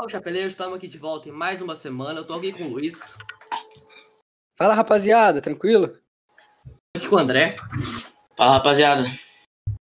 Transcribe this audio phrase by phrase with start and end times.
[0.00, 2.20] Salve, chapeleiros, estamos aqui de volta em mais uma semana.
[2.20, 3.18] Eu tô aqui com o Luiz.
[4.56, 5.88] Fala, rapaziada, tranquilo?
[5.88, 7.56] Tô aqui com o André.
[8.34, 9.04] Fala, rapaziada.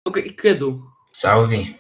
[0.04, 0.84] Tô aqui com o Edu.
[1.14, 1.80] Salve.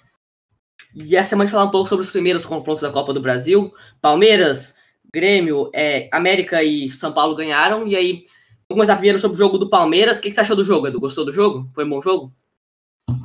[0.93, 3.19] E essa semana a gente falar um pouco sobre os primeiros confrontos da Copa do
[3.19, 3.73] Brasil.
[3.99, 4.75] Palmeiras,
[5.11, 7.87] Grêmio, é, América e São Paulo ganharam.
[7.87, 8.27] E aí,
[8.69, 10.19] vamos começar primeiro sobre o jogo do Palmeiras.
[10.19, 10.99] O que, que você achou do jogo, Edu?
[10.99, 11.67] Gostou do jogo?
[11.73, 12.31] Foi um bom jogo?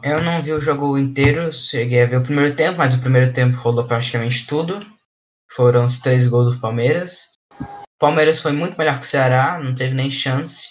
[0.02, 3.34] Eu não vi o jogo inteiro, cheguei a ver o primeiro tempo, mas o primeiro
[3.34, 4.93] tempo rolou praticamente tudo.
[5.50, 7.32] Foram os três gols do Palmeiras.
[7.60, 10.68] O Palmeiras foi muito melhor que o Ceará, não teve nem chance.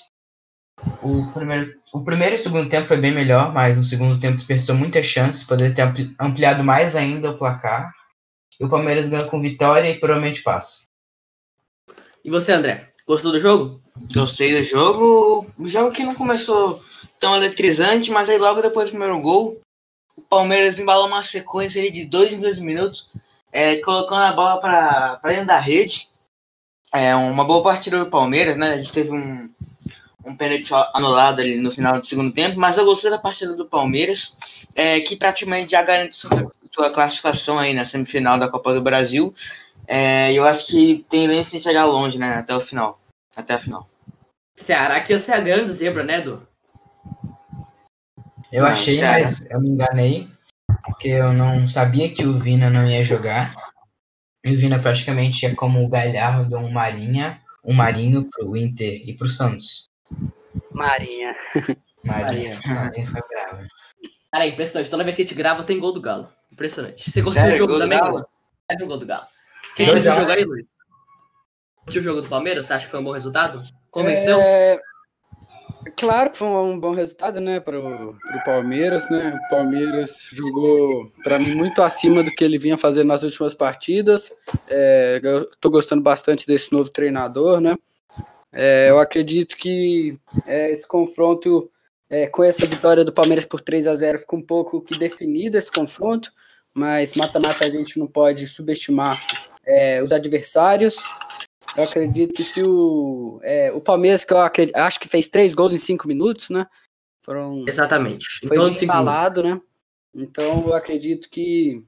[1.01, 4.35] O primeiro, o primeiro e o segundo tempo foi bem melhor, mas no segundo tempo
[4.35, 7.91] desperdiçou muitas chances, poderia ter ampli- ampliado mais ainda o placar.
[8.59, 10.83] E o Palmeiras ganhou com vitória e provavelmente passa.
[12.23, 12.89] E você, André?
[13.07, 13.81] Gostou do jogo?
[14.13, 15.49] Gostei do jogo.
[15.57, 16.83] O jogo que não começou
[17.19, 19.59] tão eletrizante, mas aí logo depois do primeiro gol,
[20.15, 23.07] o Palmeiras embalou uma sequência ali de dois em dois minutos,
[23.53, 26.09] é, colocando a bola para dentro da rede.
[26.91, 28.73] É uma boa partida do Palmeiras, né?
[28.73, 29.49] A gente teve um,
[30.25, 33.65] um pênalti anulado ali no final do segundo tempo, mas eu gostei da partida do
[33.65, 34.35] Palmeiras,
[34.75, 39.33] é, que praticamente já garante sua, sua classificação aí na semifinal da Copa do Brasil.
[39.87, 42.35] É, eu acho que tem chance de chegar longe, né?
[42.35, 42.99] Até o final.
[43.35, 43.87] Até a final.
[44.55, 46.47] Ceará que ia ser a grande zebra, né, Edu?
[48.51, 49.19] Eu Não, achei, Ceará.
[49.19, 50.29] mas eu me enganei,
[50.83, 53.55] porque eu não sabia que o Vina não ia jogar.
[54.43, 59.01] E o Vina praticamente é como o Galhardo ou um Marinha, um Marinho pro Inter
[59.07, 59.89] e pro Santos.
[60.71, 61.33] Marinha.
[62.03, 63.05] Marinha, Marinha.
[63.05, 63.67] Foi brava.
[64.31, 64.89] Cara, é impressionante.
[64.89, 66.27] Toda vez que a gente grava, tem gol do Galo.
[66.51, 67.09] Impressionante.
[67.09, 67.55] Você gostou Sério?
[67.55, 67.99] do jogo do também?
[67.99, 68.25] Galo?
[68.69, 69.25] É o gol do Galo.
[69.71, 70.19] Você viu o a um.
[70.19, 70.65] jogo aí, Luiz?
[71.83, 72.65] Assistiu o jogo do Palmeiras?
[72.65, 73.61] Você acha que foi um bom resultado?
[73.89, 74.39] Convenceu?
[74.39, 74.79] É,
[75.97, 79.39] Claro que foi um bom resultado, né, para o Palmeiras, né?
[79.45, 84.31] O Palmeiras jogou, para mim, muito acima do que ele vinha fazendo nas últimas partidas.
[84.67, 85.19] É,
[85.61, 87.75] eu gostando bastante desse novo treinador, né?
[88.51, 91.69] É, eu acredito que é, esse confronto,
[92.09, 95.57] é, com essa vitória do Palmeiras por 3 a 0 fica um pouco que definido
[95.57, 96.31] esse confronto,
[96.73, 99.19] mas mata-mata a gente não pode subestimar
[99.65, 100.97] é, os adversários.
[101.75, 105.53] Eu acredito que se o, é, o Palmeiras, que eu acredito, acho que fez três
[105.53, 106.67] gols em cinco minutos, né?
[107.25, 108.27] Foram, Exatamente.
[108.43, 109.59] Em foi embalado, né?
[110.13, 111.83] Então eu acredito que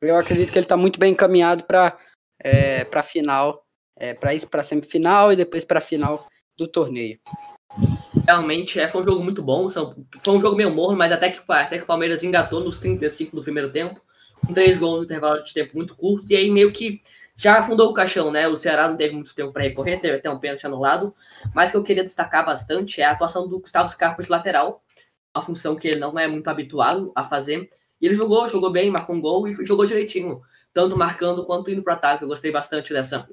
[0.00, 1.98] eu acredito que ele está muito bem encaminhado para
[2.38, 3.64] é, para final,
[3.96, 7.18] é, para isso para semifinal e depois para final do torneio.
[8.26, 9.68] Realmente é, foi um jogo muito bom.
[9.68, 13.34] Foi um jogo meio morno, mas até que, até que o Palmeiras engatou nos 35
[13.34, 14.00] do primeiro tempo.
[14.46, 16.30] Com três gols no intervalo de tempo muito curto.
[16.30, 17.00] E aí meio que
[17.42, 18.46] já afundou o caixão, né?
[18.46, 21.12] O Ceará não teve muito tempo para recorrer, teve até um pênalti anulado.
[21.52, 24.80] Mas o que eu queria destacar bastante é a atuação do Gustavo Scarpa de lateral.
[25.34, 27.68] Uma função que ele não é muito habituado a fazer.
[28.00, 30.40] E ele jogou, jogou bem, marcou um gol e jogou direitinho.
[30.72, 32.22] Tanto marcando quanto indo para ataque.
[32.22, 33.28] Eu gostei bastante dessa,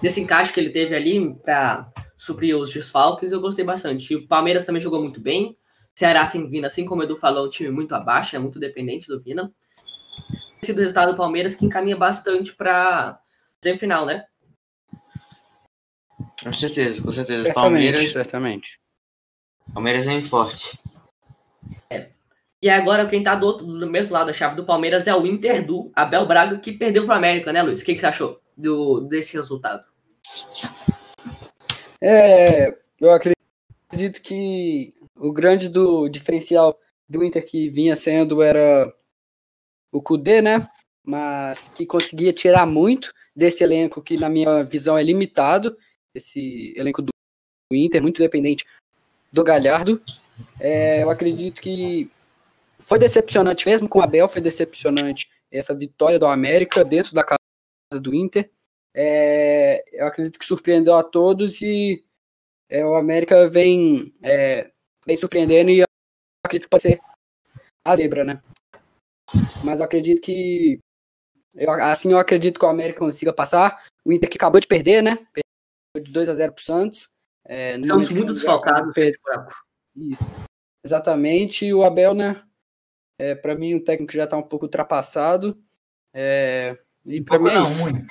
[0.00, 4.12] desse encaixe que ele teve ali para suprir os desfalques, eu gostei bastante.
[4.12, 5.56] E o Palmeiras também jogou muito bem.
[5.92, 9.08] Ceará sem Vina, assim como o Edu falou, um time muito abaixo, é muito dependente
[9.08, 9.52] do Vina.
[10.68, 13.18] Esse do resultado do Palmeiras que encaminha bastante para
[13.64, 14.26] semifinal, né?
[16.42, 17.44] Com certeza, com certeza.
[17.44, 18.80] Certamente, Palmeiras, certamente.
[19.72, 20.78] Palmeiras vem forte.
[22.60, 25.26] E agora quem tá do, outro, do mesmo lado da chave do Palmeiras é o
[25.26, 27.80] Inter do Abel Braga, que perdeu pro América, né, Luiz?
[27.80, 29.82] O que, que você achou do, desse resultado?
[31.98, 36.78] É, eu acredito que o grande do diferencial
[37.08, 38.92] do Inter que vinha sendo era
[39.92, 40.68] o Kudê, né?
[41.04, 45.76] Mas que conseguia tirar muito desse elenco que, na minha visão, é limitado.
[46.14, 47.10] Esse elenco do
[47.72, 48.66] Inter, muito dependente
[49.32, 50.02] do Galhardo.
[50.60, 52.10] É, eu acredito que
[52.80, 57.38] foi decepcionante mesmo com o Abel, foi decepcionante essa vitória do América dentro da casa
[58.00, 58.50] do Inter.
[58.94, 62.04] É, eu acredito que surpreendeu a todos e
[62.68, 64.70] é, o América vem, é,
[65.06, 65.84] vem surpreendendo e eu
[66.44, 67.00] acredito que pode ser
[67.84, 68.42] a zebra, né?
[69.64, 70.80] Mas eu acredito que
[71.54, 73.84] eu, assim eu acredito que o América consiga passar.
[74.04, 75.16] O Inter que acabou de perder, né?
[75.32, 77.08] Perdeu de 2 a 0 pro Santos.
[77.44, 78.88] É, muito Santos acabou desfalcados.
[78.88, 79.20] de perder-
[80.84, 82.42] Exatamente, e o Abel, né?
[83.20, 85.60] É, para mim, o técnico já tá um pouco ultrapassado.
[86.14, 87.80] É, e para mim é não, isso.
[87.80, 88.06] muito.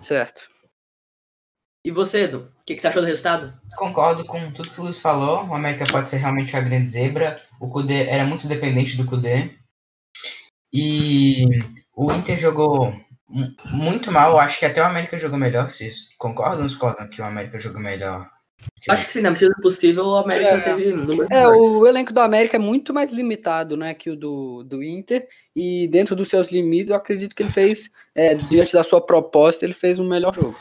[0.00, 0.50] Certo.
[1.84, 2.52] E você, Edu?
[2.60, 3.60] O que, que você achou do resultado?
[3.76, 5.46] Concordo com tudo que o Luiz falou.
[5.46, 7.40] O América pode ser realmente a grande zebra.
[7.60, 9.56] O Kudê era muito dependente do Kudê.
[10.72, 11.44] E
[11.94, 12.92] o Inter jogou
[13.28, 14.38] mu- muito mal.
[14.38, 15.68] Acho que até o América jogou melhor.
[15.68, 18.28] Vocês concordam ou discordam que o América jogou melhor
[18.88, 20.60] Acho que sim, na medida do possível, o América É.
[20.60, 24.62] teve números É, o elenco do América é muito mais limitado, né, que o do,
[24.62, 25.26] do Inter.
[25.54, 29.64] E dentro dos seus limites, eu acredito que ele fez, é, diante da sua proposta,
[29.64, 30.56] ele fez um melhor jogo.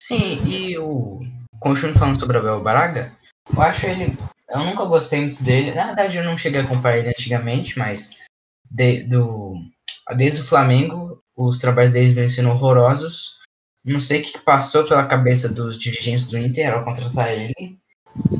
[0.00, 1.18] Sim, e o.
[1.58, 3.10] Continuando falando sobre o Abel Braga,
[3.52, 4.16] eu acho ele.
[4.48, 5.74] Eu nunca gostei muito dele.
[5.74, 8.16] Na verdade, eu não cheguei a acompanhar ele antigamente, mas
[8.70, 9.54] de- do,
[10.16, 13.38] desde o Flamengo, os trabalhos dele vêm sendo horrorosos.
[13.84, 17.78] Não sei o que passou pela cabeça dos dirigentes do Inter ao contratar ele.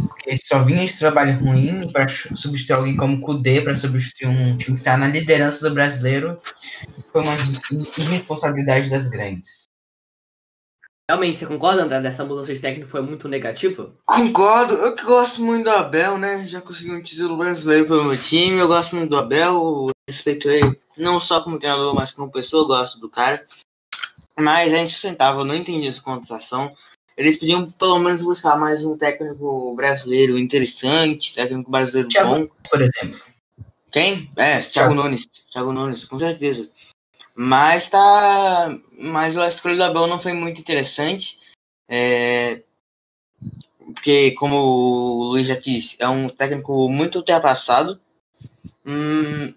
[0.09, 4.57] Porque só vinha esse trabalho ruim para substituir alguém como o Kudê, para substituir um
[4.57, 6.41] time que está na liderança do brasileiro.
[7.13, 7.37] Foi uma
[7.97, 9.69] irresponsabilidade das grandes.
[11.09, 13.95] Realmente, você concorda, André, dessa mudança de técnico foi muito negativa?
[14.05, 16.47] Concordo, eu que gosto muito do Abel, né?
[16.47, 20.79] Já consegui um título brasileiro pelo meu time, eu gosto muito do Abel, respeito ele
[20.97, 23.47] não só como treinador, mas como pessoa, eu gosto do cara.
[24.39, 26.75] Mas é insustentável, eu não entendi essa contratação.
[27.17, 32.49] Eles podiam pelo menos buscar mais um técnico brasileiro interessante, técnico brasileiro Thiago- bom.
[32.71, 33.19] Por exemplo.
[33.93, 34.31] Quem?
[34.37, 35.27] É, Thiago Nunes.
[35.51, 36.71] Thiago Nunes, com certeza.
[37.35, 38.77] Mas tá.
[38.97, 41.39] Mas a escolha do Abel não foi muito interessante.
[41.89, 42.63] É,
[43.95, 47.99] Porque, como o Luiz já disse, é um técnico muito ultrapassado.
[48.85, 49.55] Hum,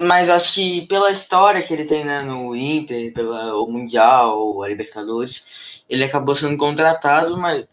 [0.00, 5.42] Mas acho que pela história que ele tem né, no Inter, pelo Mundial, a Libertadores,
[5.88, 7.66] ele acabou sendo contratado, mas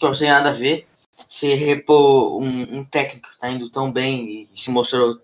[0.00, 0.86] não tem nada a ver.
[1.28, 5.20] Se repor um, um técnico que está indo tão bem e se mostrou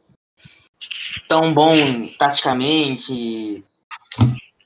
[1.28, 1.74] tão bom
[2.18, 3.64] taticamente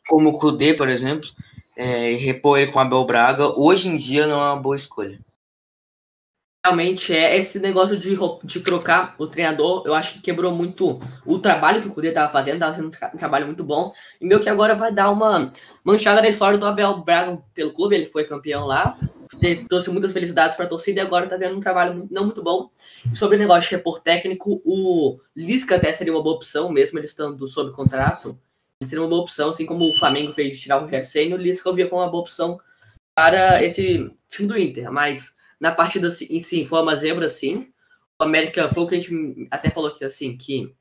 [0.09, 1.29] como o Kudê, por exemplo,
[1.77, 4.77] é, e repor ele com o Abel Braga, hoje em dia não é uma boa
[4.77, 5.19] escolha.
[6.65, 11.39] Realmente é esse negócio de, de trocar o treinador, eu acho que quebrou muito o
[11.41, 13.93] trabalho que o Kudê tava fazendo, tava sendo um tra- trabalho muito bom.
[14.21, 17.97] E meio que agora vai dar uma manchada na história do Abel Braga pelo clube,
[17.97, 18.97] ele foi campeão lá,
[19.69, 22.71] trouxe muitas felicidades pra torcida e agora tá tendo um trabalho não muito bom.
[23.13, 27.07] Sobre o negócio de repor técnico, o Lisca até seria uma boa opção, mesmo ele
[27.07, 28.39] estando sob contrato.
[28.81, 31.35] Ele seria uma boa opção, assim como o Flamengo fez de tirar o Rogério Senna,
[31.35, 32.61] o Lisca eu via como uma boa opção
[33.17, 37.73] para esse time do Inter, mas na partida em si foi uma zebra, sim.
[38.21, 40.75] O América foi o que a gente até falou aqui, assim, que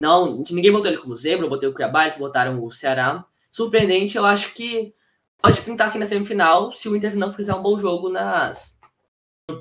[0.00, 3.24] não, ninguém botou ele como zebra, botei o Cuiabá, eles botaram o Ceará.
[3.52, 4.92] Surpreendente, eu acho que
[5.40, 8.76] pode pintar assim na semifinal se o Inter não fizer um bom jogo nas,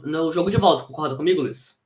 [0.03, 0.85] no jogo de volta.
[0.85, 1.79] Concorda comigo, Luiz?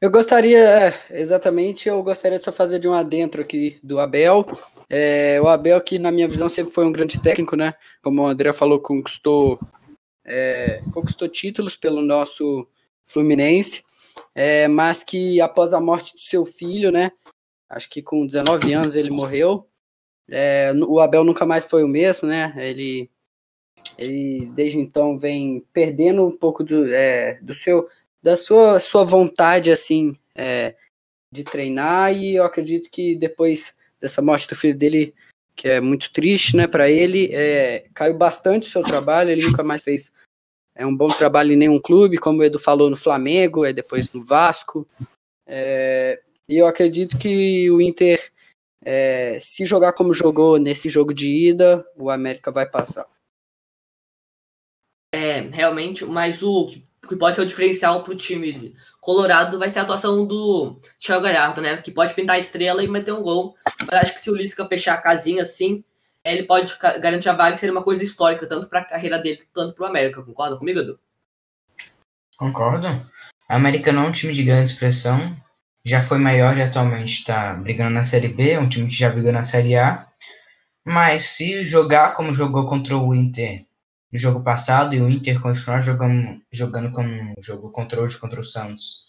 [0.00, 4.46] Eu gostaria, é, exatamente, eu gostaria de só fazer de um adentro aqui do Abel.
[4.88, 7.74] É, o Abel, que na minha visão sempre foi um grande técnico, né?
[8.00, 9.58] Como o André falou, conquistou,
[10.26, 12.66] é, conquistou títulos pelo nosso
[13.06, 13.84] Fluminense,
[14.34, 17.12] é, mas que após a morte do seu filho, né?
[17.68, 19.68] Acho que com 19 anos ele morreu.
[20.28, 22.52] É, o Abel nunca mais foi o mesmo, né?
[22.56, 23.08] Ele,
[23.96, 27.88] ele desde então vem perdendo um pouco do, é, do seu
[28.22, 30.74] da sua, sua vontade, assim, é,
[31.30, 35.14] de treinar, e eu acredito que depois dessa morte do filho dele,
[35.54, 39.62] que é muito triste, né, para ele, é, caiu bastante o seu trabalho, ele nunca
[39.62, 40.12] mais fez
[40.76, 44.12] é, um bom trabalho em nenhum clube, como o Edu falou, no Flamengo, é depois
[44.12, 44.86] no Vasco,
[45.46, 48.30] é, e eu acredito que o Inter,
[48.84, 53.06] é, se jogar como jogou nesse jogo de ida, o América vai passar.
[55.14, 56.70] É, realmente, mas o
[57.08, 61.62] que pode ser o diferencial pro time colorado vai ser a atuação do Thiago Galhardo,
[61.62, 61.80] né?
[61.80, 63.54] Que pode pintar a estrela e meter um gol.
[63.80, 65.84] Mas acho que se o Lisca fechar a casinha assim,
[66.32, 69.74] ele pode garantir a vaga, que seria uma coisa histórica, tanto pra carreira dele quanto
[69.74, 70.22] pro América.
[70.22, 70.98] Concorda comigo, Edu?
[72.36, 72.88] Concordo.
[73.48, 75.36] A América não é um time de grande expressão.
[75.84, 79.08] Já foi maior e atualmente está brigando na Série B, é um time que já
[79.08, 80.06] brigou na Série A.
[80.84, 83.64] Mas se jogar como jogou contra o Inter
[84.12, 88.44] no jogo passado e o Inter continuar jogando, jogando como jogou contra hoje contra o
[88.44, 89.06] Santos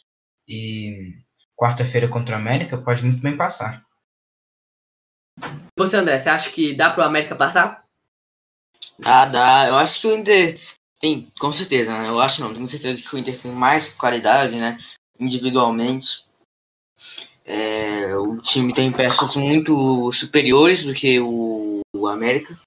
[0.47, 1.15] e
[1.55, 3.86] quarta-feira contra o América, pode muito bem passar.
[5.77, 7.85] Você, André, você acha que dá pro América passar?
[8.97, 9.67] Dá, dá.
[9.67, 10.59] Eu acho que o Inter
[10.99, 12.09] tem, com certeza, né?
[12.09, 14.79] Eu acho não, tenho certeza que o Inter tem mais qualidade, né?
[15.19, 16.25] Individualmente.
[17.45, 22.59] É, o time tem peças muito superiores do que o, o América.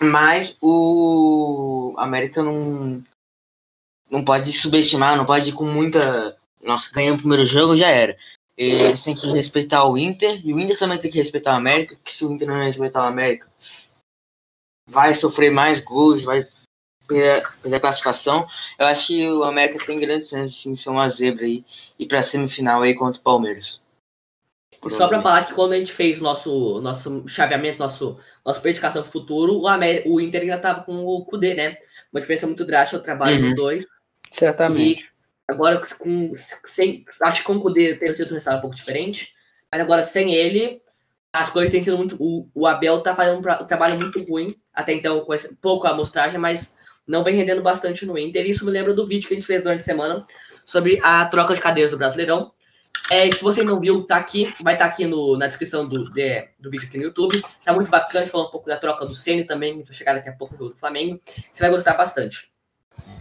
[0.00, 3.00] Mas o América não,
[4.10, 6.36] não pode subestimar, não pode ir com muita.
[6.60, 8.18] Nossa, ganhou o primeiro jogo, já era.
[8.56, 11.96] Eles têm que respeitar o Inter, e o Inter também tem que respeitar o América,
[11.96, 13.50] porque se o Inter não respeitar o América,
[14.88, 16.46] vai sofrer mais gols, vai
[17.06, 18.46] perder a classificação.
[18.78, 21.64] Eu acho que o América tem grandes chances de ser uma zebra aí
[21.98, 23.80] e para semifinal aí contra o Palmeiras.
[24.84, 29.02] E só para falar que quando a gente fez nosso nosso chaveamento, nosso nossa predicação
[29.02, 31.76] pro futuro, o, América, o Inter ainda tava com o Kudê, né?
[32.12, 33.42] Uma diferença muito drástica o trabalho Uhum.
[33.42, 33.86] dos dois.
[34.30, 35.11] Certamente.
[35.52, 39.34] Agora, com, sem, acho que com o Kudê tem sido um resultado um pouco diferente,
[39.70, 40.82] mas agora sem ele,
[41.32, 42.16] as coisas têm sido muito.
[42.18, 45.54] O, o Abel tá fazendo um, tra- um trabalho muito ruim, até então, com esse,
[45.56, 48.46] pouco a amostragem, mas não vem rendendo bastante no Inter.
[48.46, 50.22] Isso me lembra do vídeo que a gente fez durante a semana
[50.64, 52.52] sobre a troca de cadeiras do Brasileirão.
[53.10, 56.48] É, se você não viu, tá aqui, vai estar aqui no, na descrição do, de-
[56.58, 57.42] do vídeo aqui no YouTube.
[57.64, 60.28] Tá muito bacana, falando um pouco da troca do Ceni também, gente vai chegar daqui
[60.28, 61.20] a pouco do Flamengo.
[61.52, 62.52] Você vai gostar bastante.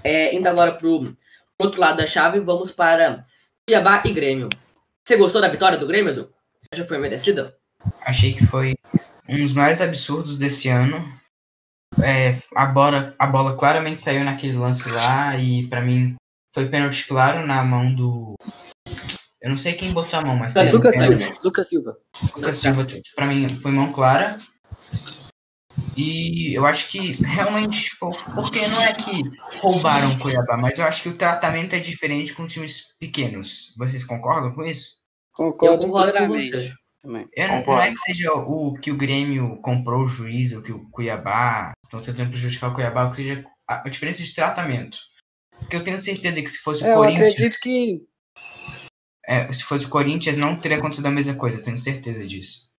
[0.04, 1.16] É, indo agora pro
[1.62, 3.26] outro lado da chave, vamos para
[3.68, 4.50] Cuiabá e Grêmio.
[5.06, 6.34] Você gostou da vitória do Grêmio, Edu?
[6.62, 7.56] Você acha que foi merecida?
[8.02, 8.76] Achei que foi
[9.28, 11.04] um dos maiores absurdos desse ano.
[12.02, 16.16] É, a, bola, a bola claramente saiu naquele lance lá e pra mim
[16.54, 18.36] foi pênalti claro na mão do.
[19.42, 20.56] Eu não sei quem botou a mão, mas.
[20.56, 21.24] um Lucas pênalti.
[21.24, 21.40] Silva.
[21.44, 21.98] Lucas Silva.
[22.36, 24.38] Lucas Silva, pra mim, foi mão clara.
[26.02, 29.22] E eu acho que realmente, tipo, porque não é que
[29.60, 33.74] roubaram o Cuiabá, mas eu acho que o tratamento é diferente com times pequenos.
[33.78, 35.00] Vocês concordam com isso?
[35.32, 36.74] Concordo, Eu concordo com você.
[37.04, 37.28] Também.
[37.36, 37.88] Eu não, não Concordo.
[37.88, 42.30] é que seja o que o Grêmio comprou o juízo, que o Cuiabá estão tentando
[42.30, 44.98] prejudicar o Cuiabá, que seja a, a diferença de tratamento.
[45.60, 48.08] Porque eu tenho certeza que se fosse É, o eu Corinthians, acredito que
[49.28, 52.71] é, se fosse o Corinthians não teria acontecido a mesma coisa, eu tenho certeza disso.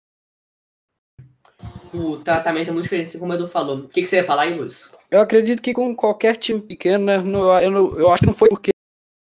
[1.93, 3.77] O tratamento é muito diferente, assim como o Edu falou.
[3.81, 4.91] O que, que você ia falar aí, Luiz?
[5.11, 8.35] Eu acredito que com qualquer time pequeno, né, não- eu, não- eu acho que não
[8.35, 8.71] foi porque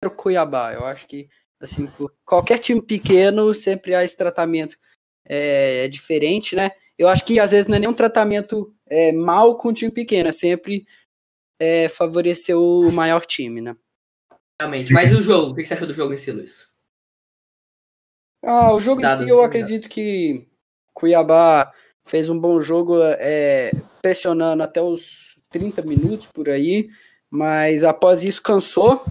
[0.02, 0.72] era o Cuiabá.
[0.72, 1.28] Eu acho que,
[1.60, 1.90] assim,
[2.24, 4.76] qualquer time pequeno, sempre há esse tratamento
[5.26, 6.70] é, diferente, né?
[6.98, 9.90] Eu acho que às vezes não é nem um tratamento é, mal com o time
[9.90, 10.86] pequeno, é sempre
[11.60, 13.76] é, favorecer o maior time, né?
[14.60, 14.92] Realmente.
[14.92, 15.52] Mas e o jogo?
[15.52, 16.68] O que, você achou do jogo em si, Luiz?
[18.44, 20.46] Ah, o jogo em Dados si, eu acredito que
[20.94, 21.72] Cuiabá
[22.10, 23.70] fez um bom jogo, é,
[24.02, 26.88] pressionando até os 30 minutos por aí,
[27.30, 29.04] mas após isso cansou.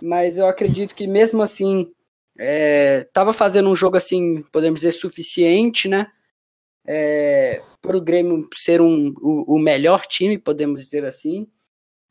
[0.00, 1.86] Mas eu acredito que mesmo assim
[2.38, 6.06] estava fazendo um jogo assim, podemos dizer, suficiente, né?
[7.82, 11.46] para o Grêmio ser um, o, o melhor time, podemos dizer assim.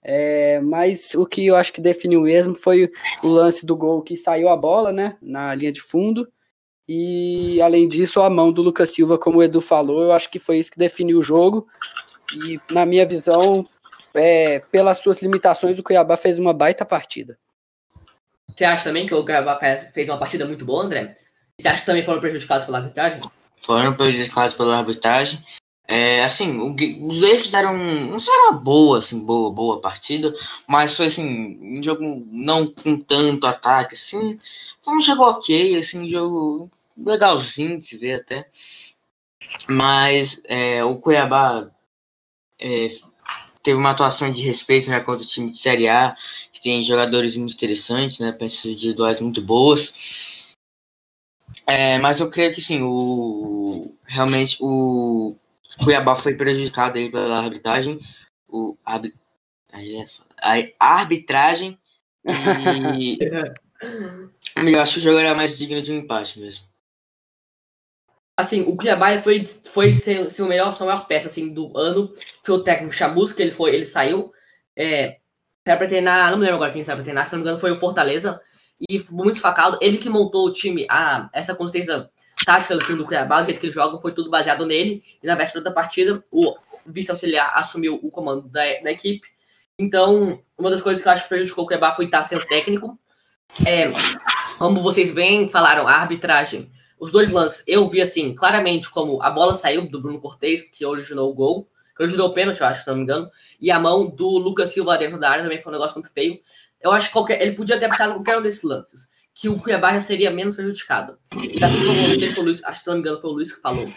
[0.02, 2.90] É, mas o que eu acho que definiu mesmo foi
[3.22, 5.18] o lance do gol que saiu a bola, né?
[5.22, 6.28] Na linha de fundo.
[6.92, 10.40] E além disso, a mão do Lucas Silva, como o Edu falou, eu acho que
[10.40, 11.68] foi isso que definiu o jogo.
[12.34, 13.64] E na minha visão,
[14.12, 17.38] é, pelas suas limitações, o Cuiabá fez uma baita partida.
[18.56, 21.16] Você acha também que o Cuiabá fez fez uma partida muito boa, André?
[21.62, 23.22] Você acha que também foram prejudicados pela arbitragem?
[23.62, 25.46] Foram prejudicados pela arbitragem.
[25.88, 26.76] É, assim, o
[27.08, 30.34] os dois fizeram, não fizeram uma boa, assim, boa, boa partida,
[30.68, 34.40] mas foi assim, um jogo não com tanto ataque, assim,
[34.84, 36.72] foi um jogo ok, assim, um jogo
[37.06, 38.50] legalzinho de se ver até.
[39.68, 41.70] Mas é, o Cuiabá
[42.60, 42.90] é,
[43.64, 46.16] teve uma atuação de respeito né, contra o time de Série A,
[46.52, 50.56] que tem jogadores muito interessantes, né, peças individuais muito boas.
[51.66, 55.36] É, mas eu creio que sim, o realmente o
[55.84, 58.00] Cuiabá foi prejudicado aí pela arbitragem,
[58.48, 58.78] o
[59.72, 61.78] é a arbitragem
[62.26, 63.20] e
[64.74, 66.69] eu acho que o jogo era mais digno de um empate mesmo.
[68.40, 72.10] Assim, o Cuiabá foi, foi ser, ser o melhor, sua maior peça assim, do ano.
[72.42, 74.32] Foi o técnico Chamusca, ele foi, ele saiu.
[74.78, 75.18] É,
[75.68, 77.60] saiu pra treinar, não me lembro agora quem saiu pra treinar, se não me engano
[77.60, 78.40] foi o Fortaleza.
[78.90, 79.78] E foi muito facado.
[79.82, 82.10] Ele que montou o time, a, essa consistência
[82.46, 85.04] tática do time do Cuiabá, o jeito que eles jogam, foi tudo baseado nele.
[85.22, 86.56] E na véspera da partida, o
[86.86, 89.28] vice-auxiliar assumiu o comando da, da equipe.
[89.78, 92.98] Então, uma das coisas que eu acho que prejudicou o Cuiabá foi estar sendo técnico.
[93.68, 93.92] É,
[94.58, 99.30] como vocês bem falaram, a arbitragem os dois lances, eu vi assim, claramente como a
[99.30, 102.84] bola saiu do Bruno Cortez, que originou o gol, que originou o pênalti, eu acho,
[102.84, 103.30] se não me engano,
[103.60, 106.40] e a mão do Lucas Silva dentro da área também foi um negócio muito feio.
[106.82, 110.00] Eu acho que qualquer, ele podia ter aplicado qualquer um desses lances, que o Cuiabá
[110.02, 111.18] seria menos prejudicado.
[111.34, 113.54] E assim como, se o Luiz, acho que se não me engano foi o Luiz
[113.54, 113.90] que falou,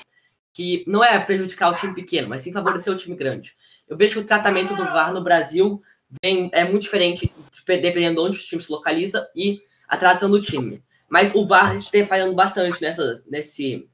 [0.52, 3.56] que não é prejudicar o time pequeno, mas sim favorecer o time grande.
[3.88, 5.82] Eu vejo que o tratamento do VAR no Brasil
[6.22, 7.32] vem, é muito diferente,
[7.66, 10.82] dependendo de onde o time se localiza e a tradição do time.
[11.12, 13.86] Mas o VAR tem falhando bastante nessa, nesse,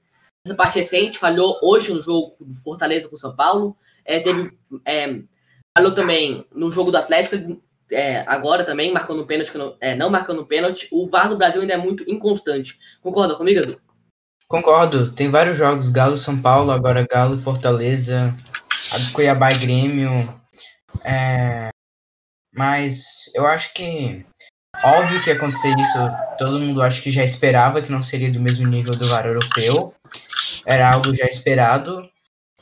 [0.47, 1.19] nessa parte recente.
[1.19, 3.77] Falhou hoje no jogo do Fortaleza com o São Paulo.
[4.05, 4.57] É, teve,
[4.87, 5.19] é,
[5.77, 7.61] falhou também no jogo do Atlético,
[7.91, 10.87] é, agora também, marcando um pênalti, não, é, não marcando um pênalti.
[10.93, 12.79] O VAR no Brasil ainda é muito inconstante.
[13.03, 13.81] Concorda comigo, Edu?
[14.47, 18.33] Concordo, tem vários jogos, Galo São Paulo, agora Galo Fortaleza,
[19.13, 20.11] Cuiabá e Grêmio.
[21.05, 21.71] É,
[22.55, 24.25] mas eu acho que
[24.85, 25.99] Óbvio que acontecer isso,
[26.39, 29.95] todo mundo acho que já esperava que não seria do mesmo nível do VAR europeu.
[30.65, 32.09] Era algo já esperado.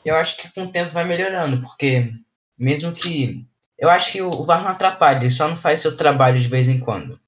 [0.03, 2.11] Eu acho que com o tempo vai melhorando, porque
[2.57, 3.45] mesmo que.
[3.77, 6.67] Eu acho que o VAR não atrapalha, ele só não faz seu trabalho de vez
[6.67, 7.19] em quando.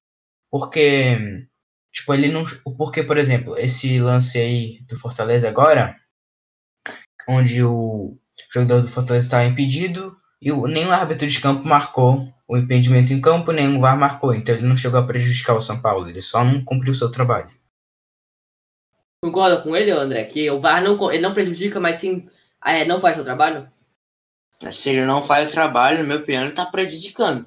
[0.50, 1.46] Porque.
[1.92, 2.44] Tipo, ele não.
[2.76, 5.96] Porque, por exemplo, esse lance aí do Fortaleza agora,
[7.28, 8.18] onde o
[8.52, 13.20] jogador do Fortaleza estava impedido e o, nenhum árbitro de campo marcou o impedimento em
[13.20, 14.34] campo, nenhum VAR marcou.
[14.34, 17.10] Então ele não chegou a prejudicar o São Paulo, ele só não cumpriu o seu
[17.10, 17.50] trabalho.
[19.22, 20.24] Concorda com ele, André?
[20.24, 22.28] Que o VAR não, ele não prejudica, mas sim
[22.64, 23.70] é, não faz o trabalho?
[24.72, 27.46] Se ele não faz o trabalho, no meu opinião, ele tá prejudicando.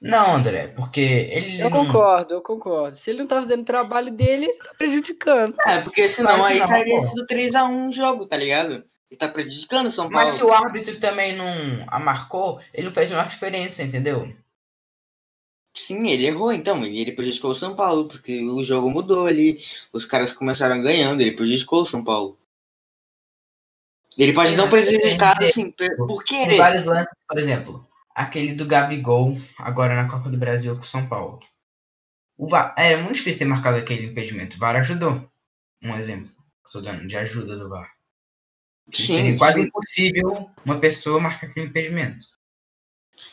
[0.00, 1.60] Não, André, porque ele.
[1.60, 1.84] Eu não...
[1.84, 2.96] concordo, eu concordo.
[2.96, 5.54] Se ele não tá fazendo o trabalho dele, ele tá prejudicando.
[5.66, 8.82] É, porque senão aí teria sido 3x1 o jogo, tá ligado?
[9.10, 10.24] Ele tá prejudicando o São Paulo.
[10.24, 11.48] Mas se o árbitro também não
[11.88, 14.32] a marcou, ele não fez a menor diferença, entendeu?
[15.74, 19.60] Sim, ele errou então, e ele prejudicou o São Paulo, porque o jogo mudou ali,
[19.92, 22.38] os caras começaram ganhando, ele prejudicou o São Paulo.
[24.18, 26.56] Ele pode Sim, não prejudicar, assim, por, querer.
[26.56, 31.08] vários lances, por exemplo, aquele do Gabigol, agora na Copa do Brasil com o São
[31.08, 31.38] Paulo.
[32.36, 34.56] O VAR, é muito difícil ter marcado aquele impedimento.
[34.56, 35.30] O VAR ajudou.
[35.82, 37.99] Um exemplo que eu tô dando de ajuda do VAR.
[38.94, 42.24] Sim, quase sim, impossível uma pessoa marcar aquele impedimento.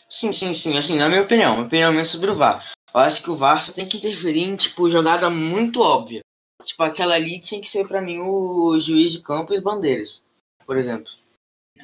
[0.10, 2.72] sim, sim, sim, assim, na minha opinião, minha opinião mesmo sobre o VAR.
[2.94, 6.22] Eu acho que o VAR só tem que interferir em, tipo, jogada muito óbvia.
[6.64, 10.24] Tipo, aquela ali tinha que ser pra mim o juiz de campo e os bandeiras,
[10.66, 11.12] por exemplo.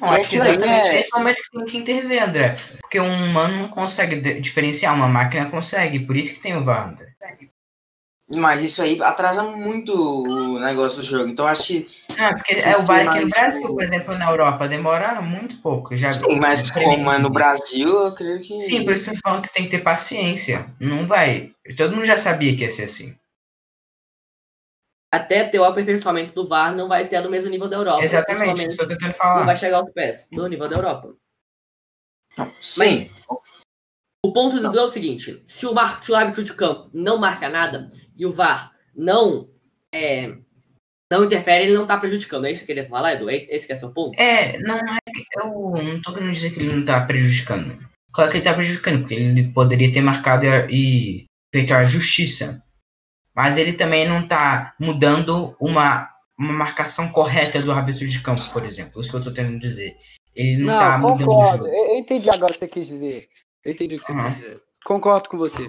[0.00, 2.56] Não, acho que exatamente é- nesse momento que tem que intervir, André.
[2.80, 6.00] Porque um humano não consegue diferenciar, uma máquina consegue.
[6.00, 7.14] Por isso que tem o VAR, André.
[8.28, 11.28] Mas isso aí atrasa muito o negócio do jogo.
[11.28, 11.88] Então acho que.
[12.16, 15.94] Não, porque é o VAR aqui no Brasil, por exemplo, na Europa, demora muito pouco.
[15.94, 18.58] Já Sim, mas como é no Brasil, eu creio que.
[18.58, 20.74] Sim, por isso que eu falando que tem que ter paciência.
[20.80, 21.52] Não vai.
[21.76, 23.14] Todo mundo já sabia que ia ser assim.
[25.12, 28.02] Até ter o aperfeiçoamento do VAR não vai ter no mesmo nível da Europa.
[28.04, 29.44] Exatamente, tô tentando Não falar.
[29.44, 31.14] vai chegar aos pés do nível da Europa.
[32.60, 32.78] Sim.
[32.78, 33.12] Mas
[34.24, 36.90] o ponto do Dudu é o seguinte: se o, mar, se o árbitro de campo
[36.92, 39.48] não marca nada e o VAR não
[39.92, 40.34] é,
[41.10, 42.46] não interfere, ele não tá prejudicando.
[42.46, 43.28] É isso que eu queria falar, Edu?
[43.30, 44.18] É esse que é seu ponto?
[44.20, 44.96] É, não é.
[45.12, 47.78] que- Eu não tô querendo dizer que ele não tá prejudicando.
[48.12, 52.62] Claro que ele tá prejudicando, porque ele poderia ter marcado e, feito a justiça.
[53.34, 58.64] Mas ele também não tá mudando uma, uma marcação correta do árbitro de campo, por
[58.64, 59.00] exemplo.
[59.00, 59.96] Isso que eu tô tentando dizer.
[60.34, 61.56] Ele não, Não, tá mudando o concordo.
[61.64, 61.68] jogo.
[61.68, 63.28] Eu, eu entendi agora o que você quis dizer.
[63.64, 64.30] Eu entendi o que você Aham.
[64.32, 64.62] quis dizer.
[64.84, 65.68] Concordo com você.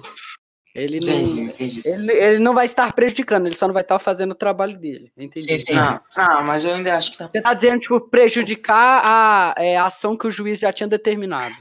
[0.76, 1.82] Ele Entendi, não, entendi.
[1.86, 5.10] ele, ele não vai estar prejudicando, ele só não vai estar fazendo o trabalho dele.
[5.18, 5.50] Entendi.
[5.50, 5.74] Sim, sim.
[5.74, 7.30] Não, não, mas eu ainda acho que tá.
[7.32, 11.56] Você tá dizendo, tipo, prejudicar a, é, a ação que o juiz já tinha determinado.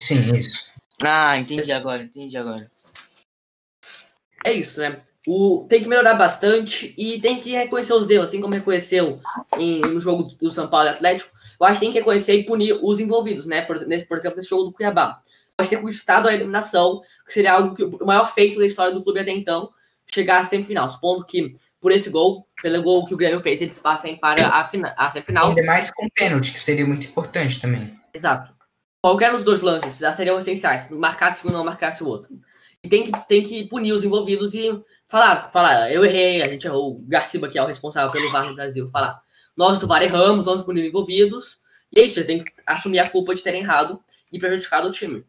[0.00, 0.72] Sim, isso.
[1.02, 2.70] Ah, entendi agora, entendi agora.
[4.44, 5.00] É isso, né?
[5.26, 9.20] O, tem que melhorar bastante e tem que reconhecer os erros, assim como reconheceu
[9.58, 11.32] em, no jogo do São Paulo e Atlético.
[11.58, 13.62] Eu acho que tem que reconhecer e punir os envolvidos, né?
[13.62, 15.20] Por, nesse, por exemplo, nesse jogo do Cuiabá.
[15.56, 19.02] Pode ter custado a eliminação, que seria algo que o maior feito da história do
[19.02, 19.70] clube até então,
[20.06, 20.88] chegar à semifinal.
[20.88, 24.68] Supondo que, por esse gol, pelo gol que o Grêmio fez, eles passem para a,
[24.68, 25.48] fina, a semifinal.
[25.48, 27.94] Ainda mais com pênalti, que seria muito importante também.
[28.12, 28.52] Exato.
[29.00, 32.32] Qualquer dos dois lances já seriam essenciais, se marcasse um não marcasse o outro.
[32.82, 36.66] E tem que, tem que punir os envolvidos e falar, falar, eu errei, a gente
[36.66, 39.20] errou, o Garciba, que é o responsável pelo VAR no Brasil, falar,
[39.56, 41.60] nós do VAR erramos, vamos punir os envolvidos,
[41.92, 44.90] e é isso, você tem que assumir a culpa de terem errado e prejudicado o
[44.90, 45.24] time.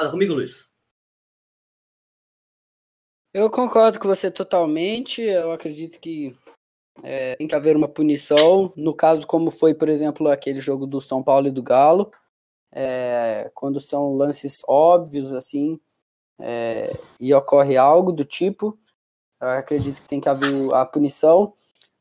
[0.00, 0.66] Fala comigo, Luiz.
[3.34, 5.20] Eu concordo com você totalmente.
[5.20, 6.34] Eu acredito que
[7.02, 8.72] é, tem que haver uma punição.
[8.74, 12.10] No caso, como foi, por exemplo, aquele jogo do São Paulo e do Galo,
[12.72, 15.78] é, quando são lances óbvios assim
[16.40, 18.78] é, e ocorre algo do tipo,
[19.38, 21.52] eu acredito que tem que haver a punição.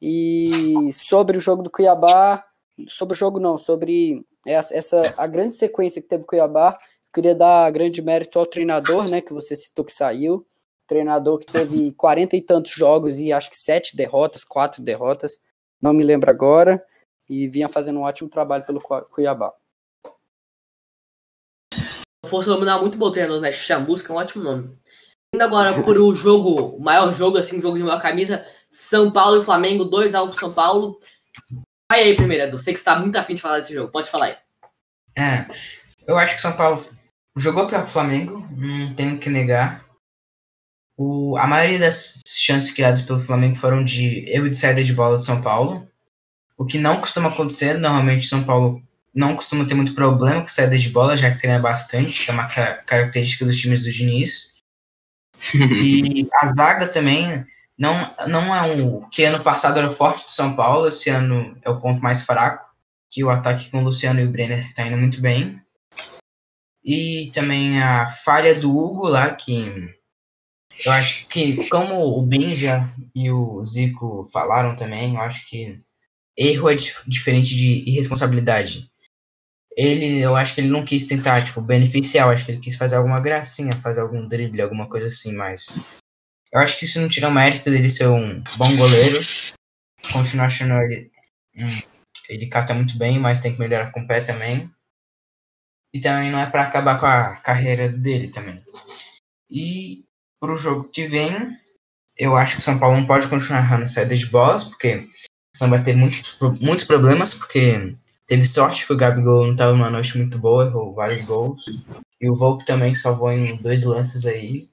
[0.01, 2.45] E sobre o jogo do Cuiabá,
[2.87, 6.79] sobre o jogo não, sobre essa, essa a grande sequência que teve o Cuiabá,
[7.13, 10.45] queria dar grande mérito ao treinador, né, que você citou que saiu
[10.89, 15.39] treinador que teve 40 e tantos jogos e acho que sete derrotas, quatro derrotas,
[15.79, 16.83] não me lembro agora,
[17.29, 19.53] e vinha fazendo um ótimo trabalho pelo Cu- Cuiabá.
[22.25, 23.51] Força Nominal muito bom treinador, né?
[23.51, 24.77] Chamusca é um ótimo nome.
[25.33, 29.41] Indo agora por o jogo, o maior jogo, assim, jogo de maior camisa, São Paulo
[29.41, 30.99] e Flamengo, 2x1 pro São Paulo.
[31.91, 32.57] Vai aí primeiro, Edu.
[32.57, 33.91] Sei que você tá muito afim de falar desse jogo.
[33.91, 34.37] Pode falar aí.
[35.15, 35.47] É,
[36.07, 36.83] eu acho que São Paulo
[37.37, 39.83] jogou pior que o Flamengo, não tenho que negar.
[40.97, 45.17] O, a maioria das chances criadas pelo Flamengo foram de erro de saída de bola
[45.17, 45.87] do São Paulo,
[46.57, 47.75] o que não costuma acontecer.
[47.75, 48.81] Normalmente o São Paulo
[49.13, 52.33] não costuma ter muito problema com saída de bola, já que treina bastante, que é
[52.33, 54.57] uma ca- característica dos times do Diniz.
[55.53, 57.45] E a zaga também
[57.77, 59.07] não, não é um.
[59.09, 62.69] Que ano passado era forte do São Paulo, esse ano é o ponto mais fraco.
[63.09, 65.59] Que o ataque com o Luciano e o Brenner tá indo muito bem.
[66.91, 69.93] E também a falha do Hugo lá, que
[70.83, 75.79] eu acho que, como o Benja e o Zico falaram também, eu acho que
[76.35, 78.89] erro é dif diferente de irresponsabilidade.
[79.77, 82.75] Ele, eu acho que ele não quis tentar, tipo, beneficiar, eu acho que ele quis
[82.75, 85.79] fazer alguma gracinha, fazer algum drible, alguma coisa assim, mas.
[86.51, 89.19] Eu acho que isso não tira o mérito dele ser um bom goleiro.
[90.11, 91.11] Continuo achando ele.
[91.55, 91.81] Hum,
[92.27, 94.71] ele cata muito bem, mas tem que melhorar com o pé também.
[95.93, 98.63] E também não é para acabar com a carreira dele também.
[99.49, 100.05] E
[100.39, 101.31] pro jogo que vem,
[102.17, 105.07] eu acho que o São Paulo não pode continuar errando saída de bolas, porque
[105.55, 107.93] senão vai ter muitos, muitos problemas, porque
[108.27, 111.63] teve sorte que o Gabigol não estava numa noite muito boa, errou vários gols.
[112.21, 114.67] E o Volpe também salvou em dois lances aí.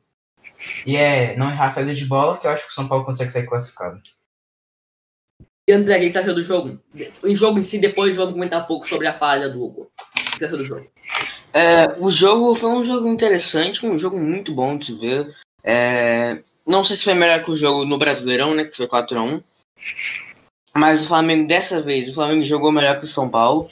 [0.85, 3.05] E é não errar a saída de bola que eu acho que o São Paulo
[3.05, 4.01] consegue sair classificado.
[5.69, 6.81] E André, o que você achou do jogo?
[7.25, 9.91] Em jogo em si, depois vamos comentar um pouco sobre a falha do Hugo.
[10.65, 10.91] Jogo?
[11.53, 15.35] É, o jogo foi um jogo interessante, um jogo muito bom de se ver.
[15.65, 18.65] É, não sei se foi melhor que o jogo no Brasileirão, né?
[18.65, 19.43] Que foi 4x1.
[20.75, 23.67] Mas o Flamengo, dessa vez, o Flamengo jogou melhor que o São Paulo.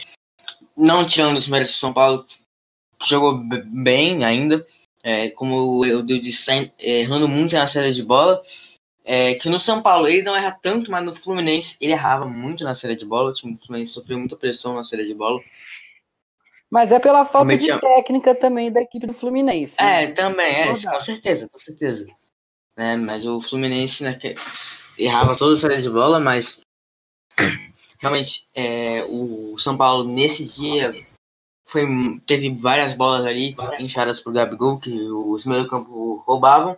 [0.76, 2.24] Não tirando os méritos do São Paulo,
[3.04, 4.64] jogou bem ainda.
[5.02, 8.40] É, como eu disse, errando muito na saída de bola.
[9.04, 12.64] É, que no São Paulo ele não erra tanto, mas no Fluminense ele errava muito
[12.64, 13.30] na saída de bola.
[13.30, 15.38] O time do Fluminense sofreu muita pressão na saída de bola.
[16.74, 19.76] Mas é pela falta Realmente, de técnica também da equipe do Fluminense.
[19.78, 20.12] É, né?
[20.12, 22.04] também, é, com certeza, com certeza.
[22.76, 24.18] É, mas o Fluminense né,
[24.98, 26.60] errava toda a saída de bola, mas
[28.00, 30.92] realmente é, o São Paulo nesse dia
[31.64, 31.86] foi,
[32.26, 36.76] teve várias bolas ali inchadas pro Gabigol, que os meio campo roubavam.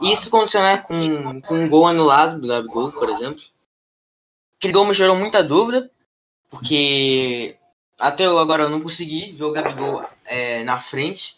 [0.00, 3.42] E isso aconteceu né, com, com um gol anulado do Gabigol, por exemplo.
[4.58, 5.90] Aquele gol me gerou muita dúvida,
[6.48, 7.58] porque
[7.98, 11.36] até eu agora eu não consegui ver o Gabigol é, na frente,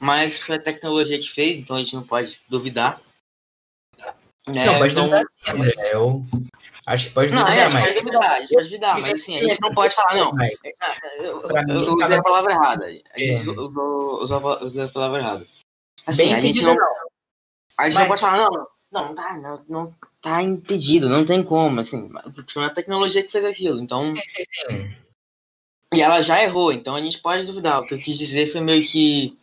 [0.00, 3.00] mas foi a tecnologia que fez, então a gente não pode duvidar.
[4.46, 5.04] É, não, pode então...
[5.04, 5.72] duvidar sim, André.
[5.92, 6.24] Eu
[6.86, 7.84] acho que pode não, duvidar, é, mas...
[7.84, 10.32] Pode duvidar, pode duvidar, mas assim, a gente não pode falar, não.
[10.32, 10.54] Mas,
[11.18, 12.86] eu, eu, eu usei a palavra errada.
[12.86, 13.52] A gente é.
[13.52, 15.46] usou, a palavra errada.
[16.06, 16.88] Assim, Bem a gente não, não.
[17.76, 17.94] A gente mas...
[17.94, 22.10] não pode falar, não, não, não tá, não, não tá impedido, não tem como, assim,
[22.50, 24.06] foi a tecnologia que fez aquilo, então...
[24.06, 25.07] Sim, sim, sim.
[25.94, 27.80] E ela já errou, então a gente pode duvidar.
[27.80, 29.36] O que eu quis dizer foi meio que.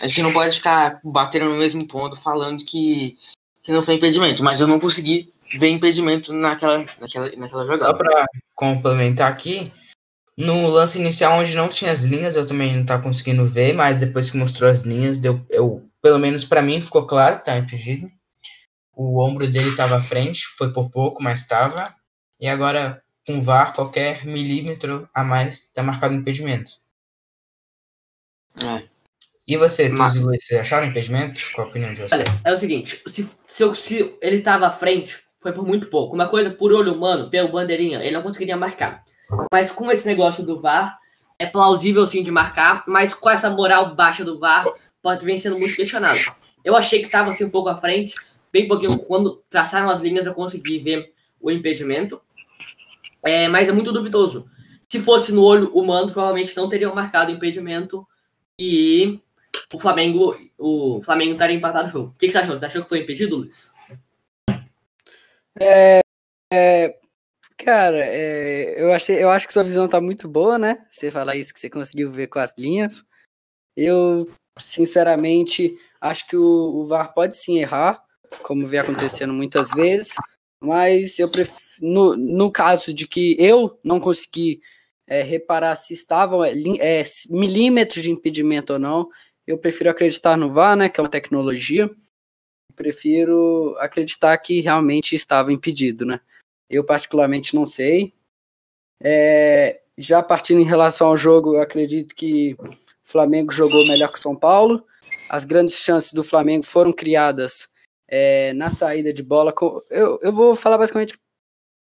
[0.00, 3.16] A gente não pode ficar batendo no mesmo ponto falando que,
[3.62, 7.78] que não foi impedimento, mas eu não consegui ver impedimento naquela, naquela, naquela jogada.
[7.78, 9.72] Só para complementar aqui,
[10.36, 13.96] no lance inicial onde não tinha as linhas, eu também não estava conseguindo ver, mas
[13.96, 17.58] depois que mostrou as linhas, deu, eu, pelo menos para mim ficou claro que estava
[17.58, 18.10] impedido.
[18.96, 21.94] O ombro dele estava à frente, foi por pouco, mas estava.
[22.40, 26.72] E agora com VAR, qualquer milímetro a mais está marcado impedimento.
[28.62, 28.82] É.
[29.46, 30.16] E você, Mas...
[30.16, 31.40] Luiz, você acharam impedimento?
[31.54, 32.14] Qual a opinião de você?
[32.14, 36.14] Olha, é o seguinte, se, se, se, ele estava à frente, foi por muito pouco.
[36.14, 39.04] Uma coisa por olho humano, pelo bandeirinha, ele não conseguiria marcar.
[39.52, 40.98] Mas com esse negócio do VAR,
[41.38, 44.64] é plausível sim de marcar, mas com essa moral baixa do VAR,
[45.02, 46.18] pode vir sendo muito questionado.
[46.64, 48.14] Eu achei que estava assim um pouco à frente,
[48.50, 52.20] bem pouquinho, quando traçaram as linhas eu consegui ver o impedimento.
[53.24, 54.48] É, mas é muito duvidoso.
[54.88, 58.06] Se fosse no olho humano, provavelmente não teriam marcado impedimento
[58.58, 59.18] e
[59.72, 62.08] o Flamengo, o Flamengo estaria empatado o jogo.
[62.10, 62.56] O que, que você achou?
[62.56, 63.72] Você achou que foi impedido, Luiz?
[65.60, 66.00] É,
[66.52, 66.98] é,
[67.56, 70.84] cara, é, eu, achei, eu acho que sua visão tá muito boa, né?
[70.90, 73.04] Você falar isso que você conseguiu ver com as linhas.
[73.76, 78.04] Eu, sinceramente, acho que o, o VAR pode sim errar,
[78.42, 80.14] como vem acontecendo muitas vezes,
[80.64, 84.60] mas eu prefiro, no, no caso de que eu não consegui
[85.06, 89.08] é, reparar se estavam é, é, milímetros de impedimento ou não,
[89.46, 91.90] eu prefiro acreditar no VAR, né, que é uma tecnologia.
[92.74, 96.20] Prefiro acreditar que realmente estava impedido, né?
[96.68, 98.14] Eu particularmente não sei.
[99.02, 102.68] É, já partindo em relação ao jogo, eu acredito que o
[103.04, 104.84] Flamengo jogou melhor que o São Paulo.
[105.28, 107.68] As grandes chances do Flamengo foram criadas
[108.16, 109.52] é, na saída de bola.
[109.90, 111.18] Eu, eu vou falar basicamente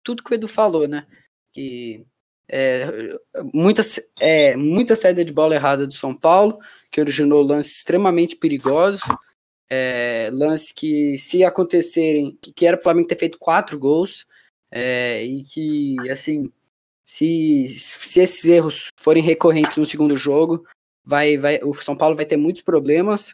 [0.04, 1.08] tudo que o Edu falou, né?
[1.54, 2.06] Que
[2.50, 3.18] é,
[3.54, 3.82] muita,
[4.20, 6.60] é, muita saída de bola errada do São Paulo,
[6.92, 9.00] que originou lances extremamente perigosos.
[9.70, 14.26] É, lances que, se acontecerem, que, que era para o Flamengo ter feito quatro gols,
[14.70, 16.52] é, e que, assim,
[17.06, 20.66] se, se esses erros forem recorrentes no segundo jogo,
[21.06, 23.34] vai, vai, o São Paulo vai ter muitos problemas.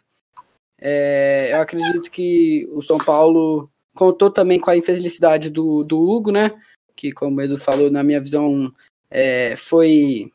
[0.86, 6.30] É, eu acredito que o São Paulo contou também com a infelicidade do, do Hugo,
[6.30, 6.50] né?
[6.94, 8.70] Que, como o Edu falou, na minha visão,
[9.10, 10.30] é, foi.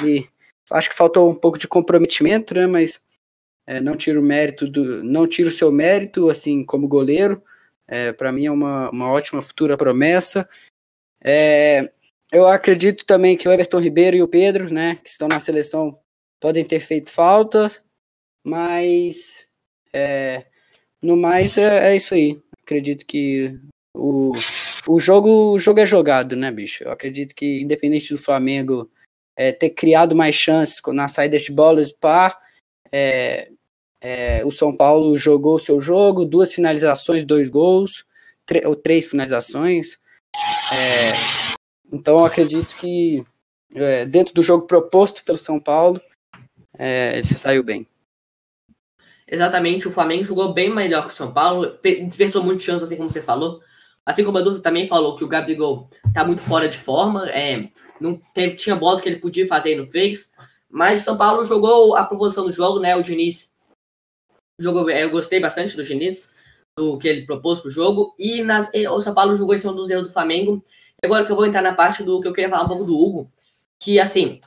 [0.00, 0.26] Ele,
[0.70, 2.66] acho que faltou um pouco de comprometimento, né?
[2.66, 2.98] Mas
[3.66, 5.04] é, não tiro o mérito do.
[5.04, 7.42] Não tiro o seu mérito, assim, como goleiro.
[7.86, 10.48] É, Para mim é uma, uma ótima futura promessa.
[11.22, 11.90] É,
[12.32, 15.98] eu acredito também que o Everton Ribeiro e o Pedro, né, que estão na seleção,
[16.40, 17.70] podem ter feito falta,
[18.42, 19.46] mas
[19.94, 20.44] é,
[21.00, 22.40] no mais é, é, isso aí.
[22.62, 23.56] Acredito que
[23.94, 24.32] o,
[24.88, 26.82] o, jogo, o jogo é jogado, né, bicho?
[26.82, 28.90] Eu acredito que, independente do Flamengo
[29.36, 32.36] é, ter criado mais chances na saída de bolas, pá,
[32.90, 33.50] é,
[34.00, 38.04] é, o São Paulo jogou o seu jogo, duas finalizações, dois gols,
[38.64, 39.98] ou três finalizações.
[40.72, 41.12] É,
[41.92, 43.24] então eu acredito que
[44.08, 46.00] dentro do jogo proposto pelo São Paulo,
[46.78, 47.86] ele se saiu bem.
[49.26, 53.10] Exatamente, o Flamengo jogou bem melhor que o São Paulo, desperdiçou muito chance, assim como
[53.10, 53.60] você falou.
[54.04, 57.70] Assim como o Edu também falou que o Gabigol tá muito fora de forma, é,
[57.98, 60.32] não teve, tinha bolas que ele podia fazer e não fez.
[60.70, 62.94] Mas o São Paulo jogou a proposição do jogo, né?
[62.96, 63.54] O Diniz
[64.58, 66.32] Jogou, eu gostei bastante do Diniz,
[66.78, 68.14] do que ele propôs pro jogo.
[68.18, 70.64] E nas, o São Paulo jogou em cima dos erros do Flamengo.
[71.02, 72.98] Agora que eu vou entrar na parte do que eu queria falar um pouco do
[72.98, 73.32] Hugo,
[73.80, 74.40] que assim,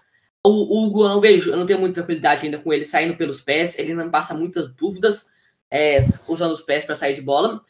[0.48, 3.42] o Hugo eu não vejo, eu não tenho muita tranquilidade ainda com ele saindo pelos
[3.42, 5.30] pés, ele não passa muitas dúvidas
[5.70, 7.62] é, usando os pés para sair de bola.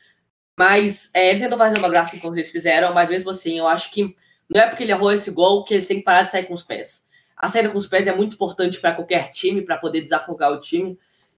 [0.58, 3.92] Mas é, ele tentou fazer uma graça como eles fizeram, mas mesmo assim, eu acho
[3.92, 4.16] que
[4.50, 6.54] não é porque ele errou esse gol que eles têm que parar de sair com
[6.54, 7.08] os pés.
[7.36, 10.60] A saída com os pés é muito importante para qualquer time, para poder desafogar o
[10.60, 10.98] time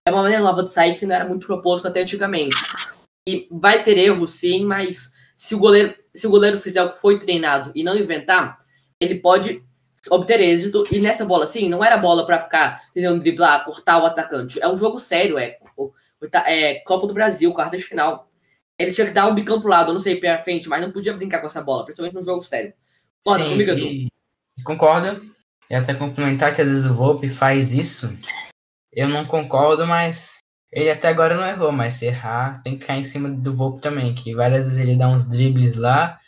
[0.09, 2.55] é uma maneira nova de sair que não era muito proposto até antigamente.
[3.27, 6.99] E vai ter erro, sim, mas se o goleiro, se o goleiro fizer o que
[6.99, 8.59] foi treinado e não inventar,
[8.99, 9.63] ele pode
[10.09, 10.85] obter êxito.
[10.91, 14.61] E nessa bola, sim, não era bola para ficar tentando driblar, cortar o atacante.
[14.61, 15.57] É um jogo sério, é,
[16.45, 18.29] é Copa do Brasil, quarta de final.
[18.77, 20.91] Ele tinha que dar um bicão pro lado, eu não sei, pra frente, mas não
[20.91, 22.73] podia brincar com essa bola, principalmente num jogo sério.
[23.25, 24.09] Bora, sim, comigo,
[24.63, 25.21] Concordo.
[25.69, 28.09] E até complementar que às vezes o Volpe faz isso
[28.91, 30.39] eu não concordo, mas
[30.71, 33.81] ele até agora não errou, mas se errar, tem que cair em cima do Volpe
[33.81, 36.19] também, que várias vezes ele dá uns dribles lá,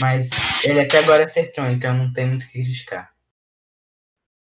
[0.00, 0.30] mas
[0.64, 3.10] ele até agora acertou, então não tem muito o que criticar.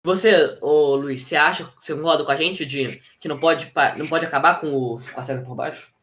[0.04, 4.06] Você, ô Luiz, você acha, você concorda com a gente de que não pode, não
[4.06, 5.94] pode acabar com, o, com a saída por baixo?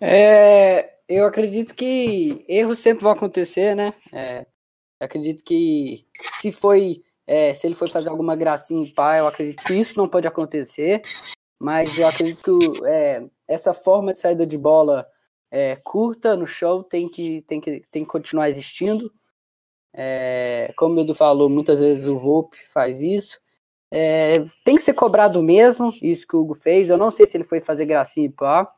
[0.00, 3.92] É, eu acredito que erros sempre vão acontecer, né?
[4.12, 4.46] É,
[5.00, 9.62] acredito que se foi é, se ele for fazer alguma gracinha em pá, eu acredito
[9.62, 11.02] que isso não pode acontecer.
[11.60, 15.06] Mas eu acredito que é, essa forma de saída de bola
[15.50, 19.12] é, curta no show tem que, tem que, tem que continuar existindo.
[19.92, 23.40] É, como o Edu falou, muitas vezes o Volpe faz isso.
[23.90, 26.90] É, tem que ser cobrado mesmo, isso que o Hugo fez.
[26.90, 28.70] Eu não sei se ele foi fazer gracinha e pá,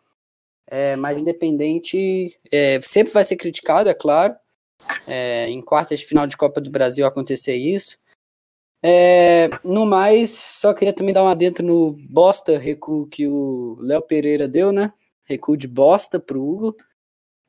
[0.67, 4.35] é, mas independente, é, sempre vai ser criticado, é claro.
[5.07, 7.99] É, em quartas de final de Copa do Brasil acontecer isso.
[8.83, 14.01] É, no mais, só queria também dar uma dentro no bosta recuo que o Léo
[14.03, 14.93] Pereira deu, né?
[15.25, 16.77] Recuo de bosta pro Hugo.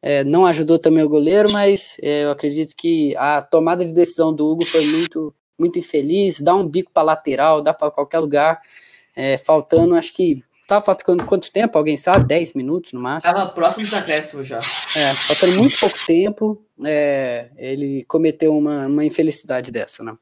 [0.01, 4.33] É, não ajudou também o goleiro, mas é, eu acredito que a tomada de decisão
[4.33, 6.41] do Hugo foi muito, muito infeliz.
[6.41, 8.61] Dá um bico para lateral, dá para qualquer lugar.
[9.15, 10.43] É, faltando, acho que.
[10.67, 11.77] Tava faltando quanto tempo?
[11.77, 12.25] Alguém sabe?
[12.25, 13.33] 10 minutos no máximo?
[13.33, 14.61] Tava próximo dos acréscimos já.
[14.95, 16.63] É, faltando muito pouco tempo.
[16.83, 20.15] É, ele cometeu uma, uma infelicidade dessa, né?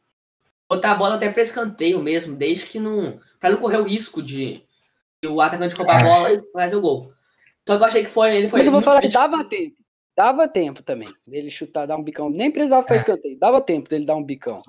[0.70, 3.20] botar a bola até para escanteio mesmo, desde que não.
[3.40, 4.64] para não correr o risco de,
[5.26, 7.12] o atacante roubar a bola e fazer o gol.
[7.68, 8.36] Só que eu achei que foi.
[8.36, 9.78] Ele foi Mas eu vou falar que dava tempo.
[10.16, 12.30] Dava tempo também dele chutar, dar um bicão.
[12.30, 13.00] Nem precisava para é.
[13.00, 13.40] escanteio.
[13.40, 14.62] Dava tempo dele dar um bicão.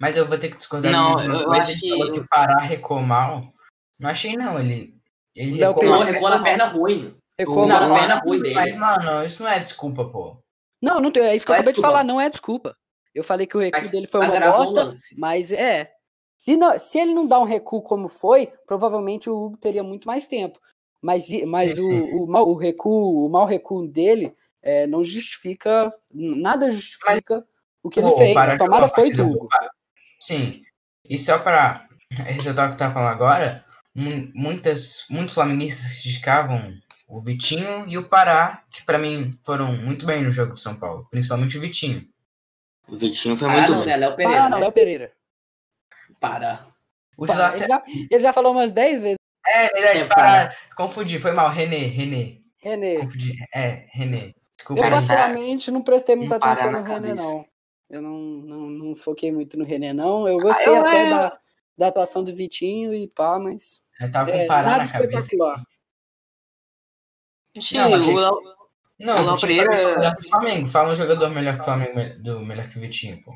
[0.00, 1.34] Mas eu vou ter que discordar não, mesmo.
[1.34, 1.88] Eu acho que...
[1.88, 3.52] falou que parar recuou mal.
[4.00, 4.58] Não achei, não.
[4.58, 4.96] Ele.
[5.34, 7.16] Ele recuou, recuou na perna ruim.
[7.38, 8.54] Recuou na perna ruim dele.
[8.54, 10.36] Mas, mano, isso não é desculpa, pô.
[10.80, 12.76] Não, não tem, é isso que eu acabei de falar, não é desculpa.
[13.14, 15.90] Eu falei que o recuo mas, dele foi uma bosta, mas é.
[16.36, 20.06] Se, não, se ele não dá um recuo como foi, provavelmente o Hugo teria muito
[20.06, 20.60] mais tempo.
[21.00, 22.00] Mas, mas sim, o, sim.
[22.12, 27.44] O, o, o, recuo, o mau recuo dele é, não justifica, nada justifica mas,
[27.82, 28.36] o que ele fez.
[28.36, 29.48] A tomada foi do Hugo.
[30.20, 30.62] Sim.
[31.08, 33.64] E só para ressaltar o que tá falando agora,
[34.34, 36.76] muitas, muitos flamenguistas criticavam
[37.08, 40.78] o Vitinho e o Pará, que para mim foram muito bem no jogo do São
[40.78, 42.06] Paulo, principalmente o Vitinho.
[42.86, 43.86] O Vitinho foi muito não, bom.
[43.86, 43.96] Né?
[43.96, 44.44] Léo Pereira.
[44.44, 44.64] Ah, não, né?
[44.64, 45.12] Léo Pereira.
[46.10, 46.66] O para.
[47.18, 49.17] Ele, já, ele já falou umas 10 vezes.
[49.48, 50.56] É, verdade, é, para.
[50.76, 51.48] Confundi, foi mal.
[51.48, 52.38] René, René.
[52.58, 52.98] René.
[52.98, 53.34] Confundi.
[53.54, 54.34] É, René.
[54.56, 54.82] Desculpa.
[54.82, 57.46] Eu, particularmente, não prestei muita atenção no René, não.
[57.88, 60.28] Eu não, não, não foquei muito no René, não.
[60.28, 61.10] Eu gostei ah, eu até é...
[61.10, 61.40] da,
[61.78, 65.36] da atuação do Vitinho e pá, mas Eu tava é, com Pará nada na cabeça.
[67.72, 68.14] Não, mas o é-
[69.00, 70.66] Não, O o Léo Vitinho Pereira- talvez o melhor do Flamengo.
[70.66, 73.32] Fala um jogador melhor que o Flamengo, do melhor que o Vitinho, pô.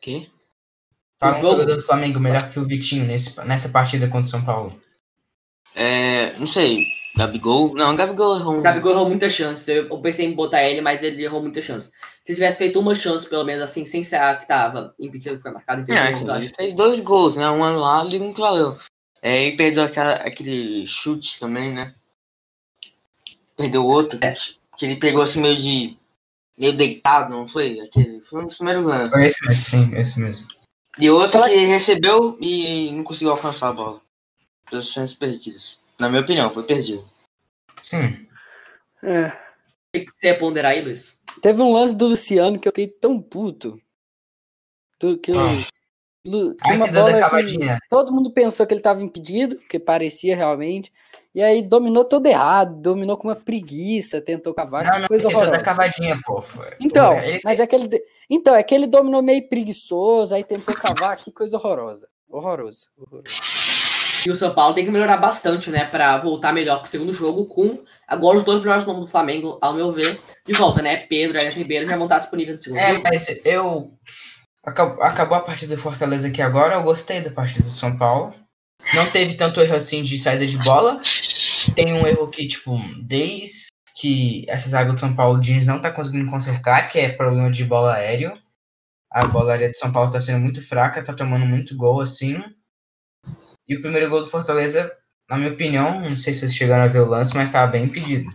[0.00, 0.30] quê?
[1.20, 4.26] Fala O um jogador do Flamengo melhor que o Vitinho nesse, nessa partida contra o
[4.26, 4.72] São Paulo.
[5.74, 7.74] É, não sei, Gabigol?
[7.74, 8.58] Não, Gabigol errou.
[8.58, 9.70] O Gabigol errou muita chance.
[9.70, 11.90] Eu pensei em botar ele, mas ele errou muita chance.
[12.24, 15.42] Se tivesse feito uma chance, pelo menos assim, sem ser a que tava impedido, que
[15.42, 17.48] foi marcado É, impedido, assim, eu acho ele fez dois gols, né?
[17.50, 18.78] Um anulado e um que valeu.
[19.22, 21.94] É, e perdeu aquela, aquele chute também, né?
[23.56, 24.18] Perdeu outro,
[24.78, 25.98] que ele pegou assim meio de.
[26.56, 27.78] meio deitado, não foi?
[27.80, 29.10] Aquele, foi um dos primeiros anos.
[29.10, 30.59] Foi esse mesmo, sim, esse mesmo.
[30.98, 34.00] E outro Fala- que recebeu e não conseguiu alcançar a bola.
[34.70, 35.78] Duas chances perdidas.
[35.98, 37.04] Na minha opinião, foi perdido.
[37.82, 38.26] Sim.
[39.02, 39.28] É.
[39.96, 41.18] O que você ia ponderar aí, Luiz?
[41.42, 43.80] Teve um lance do Luciano que eu fiquei tão puto.
[45.22, 45.66] que, eu- Ah.
[46.26, 50.92] Uma que da bola que todo mundo pensou que ele estava impedido, que parecia realmente.
[51.34, 55.24] E aí dominou todo errado, dominou com uma preguiça, tentou cavar, Não, que não, coisa
[55.24, 55.64] ele deu da horrorosa.
[55.64, 56.42] cavadinha, pô.
[56.42, 60.34] Foi- Então, ele mas fez- é que ele, então, é que ele dominou meio preguiçoso,
[60.34, 62.06] aí tentou cavar, que coisa horrorosa.
[62.28, 62.88] Horroroso.
[62.98, 63.34] horroroso.
[64.26, 65.84] E o São Paulo tem que melhorar bastante, né?
[65.86, 69.72] Pra voltar melhor pro segundo jogo, com agora os dois melhores nomes do Flamengo, ao
[69.72, 71.06] meu ver, de volta, né?
[71.08, 73.02] Pedro e Ribeiro já vão estar disponíveis no segundo É, jogo.
[73.04, 73.92] mas eu.
[74.70, 76.76] Acabou, acabou a partida do Fortaleza aqui agora.
[76.76, 78.34] Eu gostei da partida do São Paulo.
[78.94, 81.00] Não teve tanto erro assim de saída de bola.
[81.74, 83.68] Tem um erro que, tipo, desde
[84.00, 87.50] que essa zaga do São Paulo, o Diniz não tá conseguindo consertar, que é problema
[87.50, 88.32] de bola aéreo.
[89.12, 92.42] A bola aérea do São Paulo tá sendo muito fraca, tá tomando muito gol assim.
[93.68, 94.90] E o primeiro gol do Fortaleza,
[95.28, 97.84] na minha opinião, não sei se vocês chegaram a ver o lance, mas tava bem
[97.84, 98.30] impedido.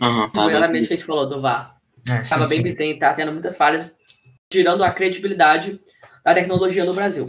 [0.00, 0.72] Aham, tá bem.
[0.72, 1.76] que a gente falou do VAR.
[2.08, 2.66] É, sim, Tava bem sim.
[2.66, 3.90] evidente, tá tendo muitas falhas,
[4.50, 5.80] tirando a credibilidade
[6.24, 7.26] da tecnologia no Brasil.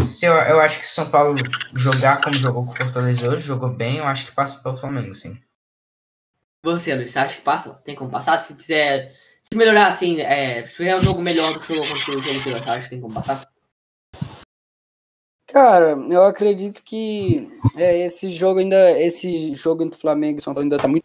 [0.00, 1.38] Se eu, eu acho que se o São Paulo
[1.74, 5.14] jogar como jogou com o Fortaleza hoje, jogou bem, eu acho que passa pelo Flamengo,
[5.14, 5.38] sim.
[6.64, 7.74] Você, Luiz, você acha que passa?
[7.84, 8.38] Tem como passar?
[8.38, 9.14] Se fizer.
[9.42, 12.50] Se melhorar assim, é, se fizer um jogo melhor do que o jogo de você
[12.54, 13.46] acha que tem como passar?
[15.46, 20.64] Cara, eu acredito que é, esse jogo ainda, esse jogo entre Flamengo e São Paulo
[20.64, 21.04] ainda tá muito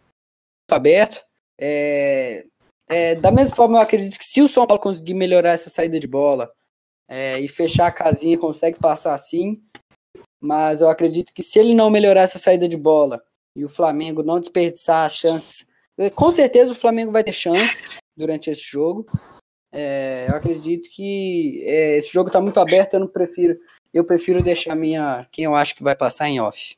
[0.70, 1.22] aberto.
[1.60, 2.46] É,
[2.90, 6.00] é, da mesma forma, eu acredito que se o São Paulo conseguir melhorar essa saída
[6.00, 6.52] de bola
[7.08, 9.62] é, e fechar a casinha, consegue passar sim.
[10.40, 13.22] Mas eu acredito que se ele não melhorar essa saída de bola
[13.54, 17.86] e o Flamengo não desperdiçar as chances, é, com certeza o Flamengo vai ter chance
[18.16, 19.06] durante esse jogo.
[19.72, 23.56] É, eu acredito que é, esse jogo tá muito aberto, eu não prefiro
[23.92, 26.76] eu prefiro deixar minha quem eu acho que vai passar em off.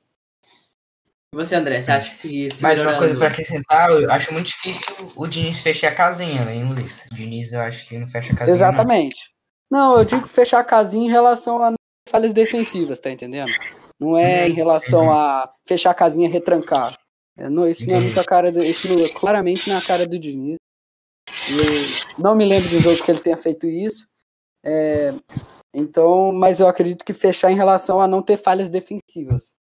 [1.33, 4.95] E você, André, você acha que Mas uma coisa pra acrescentar, eu acho muito difícil
[5.16, 7.07] o Diniz fechar a casinha, né, hein, Luiz?
[7.11, 8.55] O Diniz eu acho que não fecha a casinha.
[8.55, 9.33] Exatamente.
[9.71, 11.73] Não, eu digo fechar a casinha em relação a
[12.07, 13.51] falhas defensivas, tá entendendo?
[13.99, 16.99] Não é em relação a fechar a casinha e retrancar.
[17.38, 20.07] É, não, isso não é muito a cara do, isso não é claramente na cara
[20.07, 20.59] do Diniz.
[21.49, 24.07] Eu não me lembro de um jogo que ele tenha feito isso.
[24.62, 25.14] É,
[25.73, 29.55] então, mas eu acredito que fechar em relação a não ter falhas defensivas,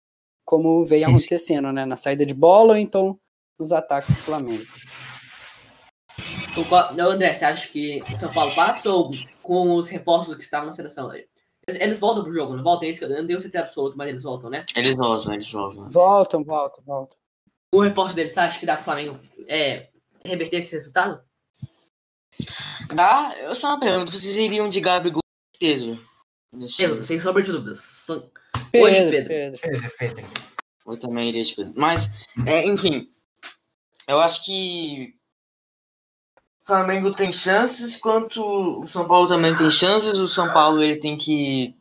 [0.51, 1.11] como vem Sim, sim.
[1.11, 1.85] acontecendo, né?
[1.85, 3.17] Na saída de bola ou então
[3.57, 4.65] nos ataques do Flamengo.
[6.57, 9.11] O André, você acha que o São Paulo passa ou
[9.41, 11.09] com os reforços que estavam na seleção?
[11.13, 11.29] Eles,
[11.79, 12.89] eles voltam pro jogo, não voltam?
[12.89, 14.65] Isso que eu não tenho certeza absoluta, mas eles voltam, né?
[14.75, 15.89] Eles voltam, eles voltam.
[15.89, 17.17] Voltam, voltam, voltam.
[17.73, 19.87] O reforço deles, você acha que dá pro Flamengo é,
[20.25, 21.23] reverter esse resultado?
[22.93, 25.21] Dá, eu só uma pergunta, vocês iriam de Gabigol
[25.55, 26.05] e Pedro?
[26.75, 28.05] Pedro, sem sombra de dúvidas.
[28.71, 29.59] São- Hoje, Pedro, Pedro.
[29.61, 29.81] Pedro.
[29.81, 30.25] Pedro, Pedro.
[30.87, 31.73] Eu também iria de Pedro.
[31.75, 32.09] Mas,
[32.45, 33.09] é, enfim,
[34.07, 35.13] eu acho que
[36.63, 38.41] o Flamengo tem chances, quanto
[38.81, 40.17] o São Paulo também tem chances.
[40.17, 41.75] O São Paulo ele tem que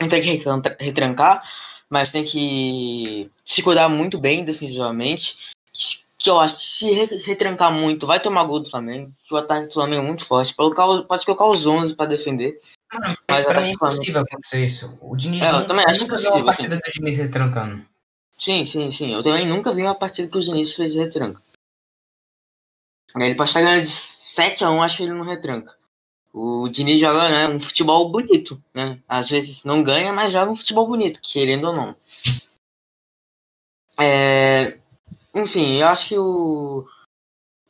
[0.00, 0.44] ele tem que
[0.80, 1.42] retrancar,
[1.88, 5.36] mas tem que se cuidar muito bem defensivamente.
[6.18, 9.12] Que eu acho que se re- retrancar muito, vai tomar gol do Flamengo.
[9.26, 10.54] Que o ataque do Flamengo é muito forte.
[10.54, 12.58] Pode colocar, pode colocar os 11 para defender.
[13.32, 14.98] Mas pra mim é impossível acontecer isso.
[15.00, 17.84] O Diniz É, eu também acho nunca viu uma partida do Diniz retrancando.
[18.38, 19.12] Sim, sim, sim.
[19.12, 21.42] Eu também nunca vi uma partida que o Diniz fez retranca.
[23.14, 25.76] Ele pode estar ganhando de 7x1, acho que ele não retranca.
[26.32, 28.98] O Diniz joga né, um futebol bonito, né?
[29.06, 31.96] Às vezes não ganha, mas joga um futebol bonito, querendo ou não.
[34.00, 34.78] É,
[35.34, 36.86] Enfim, eu acho que o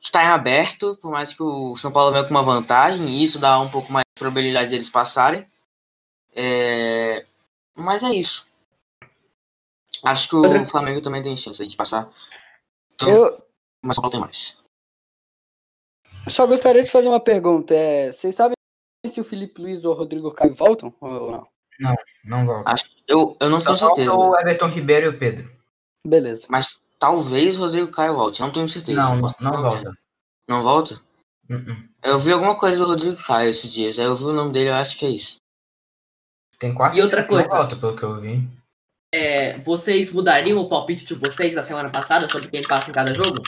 [0.01, 3.39] está em aberto, por mais que o São Paulo venha com uma vantagem, e isso
[3.39, 5.47] dá um pouco mais de probabilidade deles passarem.
[6.35, 7.26] É,
[7.74, 8.47] Mas é isso.
[10.05, 12.11] Acho que o Outra- Flamengo também tem chance de passar.
[12.95, 13.47] Então, Eu
[13.83, 14.57] mas Paulo tem mais.
[16.28, 17.74] só gostaria de fazer uma pergunta.
[17.74, 18.55] É, vocês sabem
[19.07, 21.49] se o Felipe Luiz ou o Rodrigo Caio voltam ou não?
[22.24, 22.70] Não volta.
[22.70, 24.16] Acho, eu, eu não Só tenho falta certeza.
[24.16, 25.51] o Everton Ribeiro e o Pedro.
[26.07, 26.47] Beleza.
[26.51, 28.41] Mas talvez Rodrigo Caio volte.
[28.41, 28.99] Não tenho certeza.
[29.01, 29.93] Não, não, não volta.
[30.49, 31.01] Não volta?
[31.51, 31.89] Uh-uh.
[32.05, 33.99] Eu vi alguma coisa do Rodrigo Caio esses dias.
[33.99, 35.41] Aí eu vi o nome dele, eu acho que é isso.
[36.62, 37.48] Tem quase E outra coisa.
[37.48, 38.48] Volta, pelo que eu vi.
[39.12, 43.12] É, vocês mudariam o palpite de vocês da semana passada sobre quem passa em cada
[43.12, 43.42] jogo?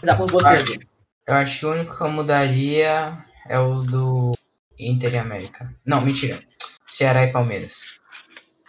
[0.00, 0.60] Começar por você, Ah.
[0.60, 0.86] Edu.
[1.26, 4.34] Eu acho que o único que eu mudaria é o do
[4.78, 5.74] Inter e América.
[5.84, 6.46] Não, mentira.
[6.90, 7.98] Ceará e Palmeiras.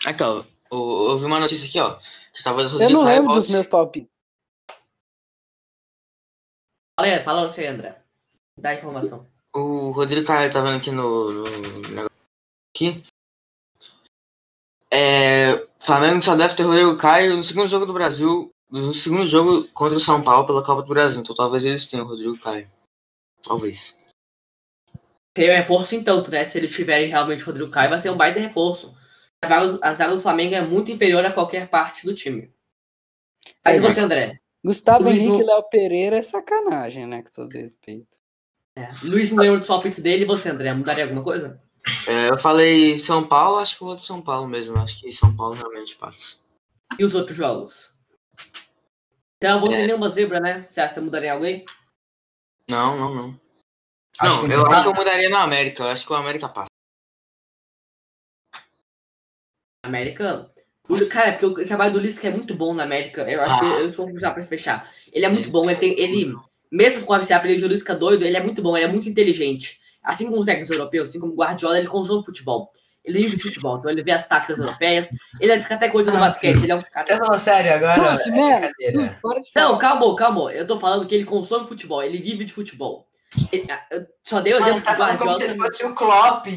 [0.06, 0.46] Aqui, ó.
[0.72, 2.00] Eu, eu vi uma notícia aqui, ó.
[2.80, 4.18] Eu não lembro dos meus palpites.
[6.98, 8.02] Fala aí, fala você, André.
[8.58, 9.28] Dá a informação.
[9.54, 12.12] O Rodrigo Caio tá vendo aqui no, no negócio
[12.74, 13.04] aqui.
[14.92, 19.68] É, Flamengo só deve ter Rodrigo Caio no segundo jogo do Brasil, no segundo jogo
[19.74, 21.22] contra o São Paulo pela Copa do Brasil.
[21.22, 22.70] Então talvez eles tenham o Rodrigo Caio.
[23.44, 23.96] Talvez.
[25.38, 26.44] Seria um reforço em tanto, né?
[26.44, 28.98] Se eles tiverem realmente o Rodrigo Caio, vai ser um baita reforço.
[29.42, 32.52] A zaga- A zaga do Flamengo é muito inferior a qualquer parte do time.
[33.64, 34.40] Mas e É, você, André?
[34.66, 37.24] Gustavo Luiz Henrique e Léo Pereira é sacanagem, né?
[37.24, 38.18] Com todo respeito.
[38.76, 38.90] É.
[39.04, 40.24] Luiz não lembra dos palpites dele.
[40.24, 40.74] E você, André?
[40.74, 41.62] Mudaria alguma coisa?
[42.08, 44.78] É, eu falei São Paulo, acho que vou de São Paulo mesmo.
[44.78, 46.38] Acho que São Paulo realmente passa.
[46.98, 47.94] E os outros jogos?
[49.38, 49.86] Então, você É.
[49.88, 50.64] nenhuma zebra, né?
[50.64, 51.64] Você acha que você mudaria alguém?
[52.70, 53.42] Não, não, não.
[54.20, 55.84] Acho não, que eu não acho que eu mudaria no América.
[55.84, 56.68] Eu acho que o América passa.
[59.84, 60.52] América.
[60.90, 63.22] o- Cara, é porque o trabalho do Lisca é muito bom na América.
[63.30, 63.80] Eu acho que Ah.
[63.80, 64.92] eu sou usar pra fechar.
[65.14, 65.70] Ele é muito bom.
[65.70, 66.00] Ele tem.
[66.00, 66.36] Ele,
[66.72, 69.79] mesmo com apelido de Lisca doido, ele é muito bom, ele é muito inteligente.
[70.04, 72.72] Assim como os técnicos europeus, assim como o Guardiola, ele consome futebol.
[73.04, 75.10] Ele vive de futebol, então ele vê as táticas europeias.
[75.40, 76.58] Ele fica até coisa do Ah, basquete.
[76.58, 76.64] sim.
[76.64, 77.18] Ele é um Você cara.
[77.18, 77.94] falou sério agora?
[77.96, 78.32] Trouxe, É
[78.92, 79.18] né?
[79.56, 80.52] Não, calma, calma.
[80.54, 83.08] Eu tô falando que ele consome futebol, ele vive de futebol.
[83.52, 85.54] Ele- ah, eu só dei o exemplo tá do falando como se Guardiola.
[85.54, 86.48] ele fosse o Klopp.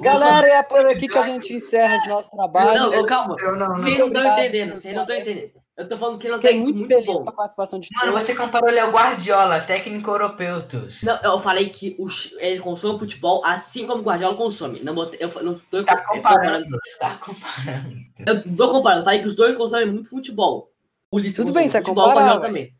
[0.00, 2.74] Galera, é por aqui que a gente encerra os nossos trabalhos.
[2.74, 3.36] Não, calma.
[3.40, 3.76] Eu não, não.
[3.76, 5.50] Vocês não estão entendendo, vocês não estão entendendo.
[5.76, 7.24] Eu tô falando que ele é um técnico muito, muito bom.
[7.24, 11.02] com a participação de Mano, você comparou ele ao Guardiola, técnico europeu, Tus.
[11.02, 12.06] Não, eu falei que o,
[12.36, 14.80] ele consome futebol assim como o Guardiola consome.
[14.80, 17.96] Não, eu não tô Tá comparando, tá comparando.
[18.26, 20.70] Eu não tô comparando, eu falei que os dois consomem muito futebol.
[21.10, 22.74] O Lisca Tudo bem, você é futebol, o Guardiola também.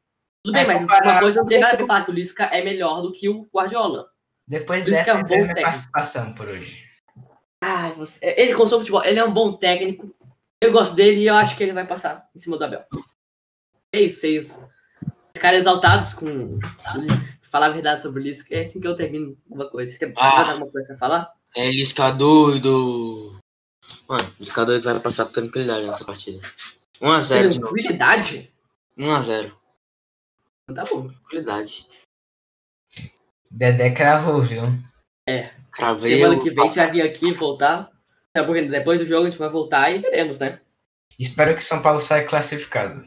[0.44, 1.10] Tudo bem, É mas comparar.
[1.12, 3.48] uma coisa não tem nada a ver que o Lisca é melhor do que o
[3.54, 4.08] Guardiola.
[4.46, 5.62] Depois que é dessa, um bom minha técnico.
[5.62, 6.78] participação por hoje.
[7.62, 8.34] Ah, você...
[8.36, 10.14] ele consome futebol, ele é um bom técnico.
[10.62, 12.84] Eu gosto dele e eu acho que ele vai passar em cima do Abel.
[13.92, 14.70] É isso, é isso.
[15.34, 16.56] Os caras exaltados com
[17.50, 18.54] falar a verdade sobre o Lisca.
[18.54, 19.92] É assim que eu termino uma coisa.
[19.92, 20.36] Você tem Ah.
[20.36, 21.34] mais alguma coisa pra falar?
[21.56, 23.36] É Lisca doido.
[24.08, 26.40] Mano, Lisca doido vai passar com tranquilidade nessa partida.
[27.00, 27.74] 1x0 de novo.
[27.74, 28.52] Tranquilidade?
[28.96, 29.52] 1x0.
[30.72, 31.08] Tá bom.
[31.08, 31.88] Tranquilidade.
[33.50, 34.62] Dedé cravou, viu?
[35.72, 36.18] Cravei.
[36.20, 37.90] Semana que vem a gente vai vir aqui e voltar.
[38.34, 40.60] A pouco, Depois do jogo a gente vai voltar e veremos, né?
[41.18, 43.04] Espero que São Paulo saia classificado.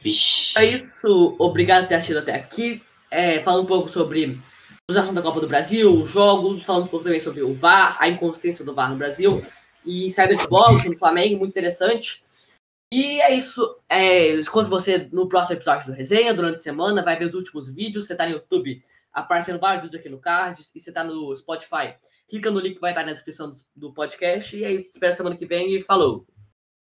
[0.00, 0.58] Vixe.
[0.58, 1.36] É isso.
[1.38, 2.82] Obrigado por ter assistido até aqui.
[3.10, 4.38] É, falando um pouco sobre
[4.90, 7.96] os assuntos da Copa do Brasil, os jogos, falando um pouco também sobre o VAR,
[8.00, 9.42] a inconsistência do VAR no Brasil
[9.84, 12.24] e saída de bola no Flamengo, muito interessante.
[12.92, 13.78] E é isso.
[13.88, 17.02] É, encontro você no próximo episódio do Resenha, durante a semana.
[17.02, 18.06] Vai ver os últimos vídeos.
[18.06, 20.60] Você tá no YouTube, aparecendo vários vídeos aqui no card.
[20.74, 21.94] E você tá no Spotify,
[22.32, 24.56] clica no link que vai estar na descrição do, podcast.
[24.56, 24.90] E é isso.
[24.90, 26.26] Espero semana que vem e falou.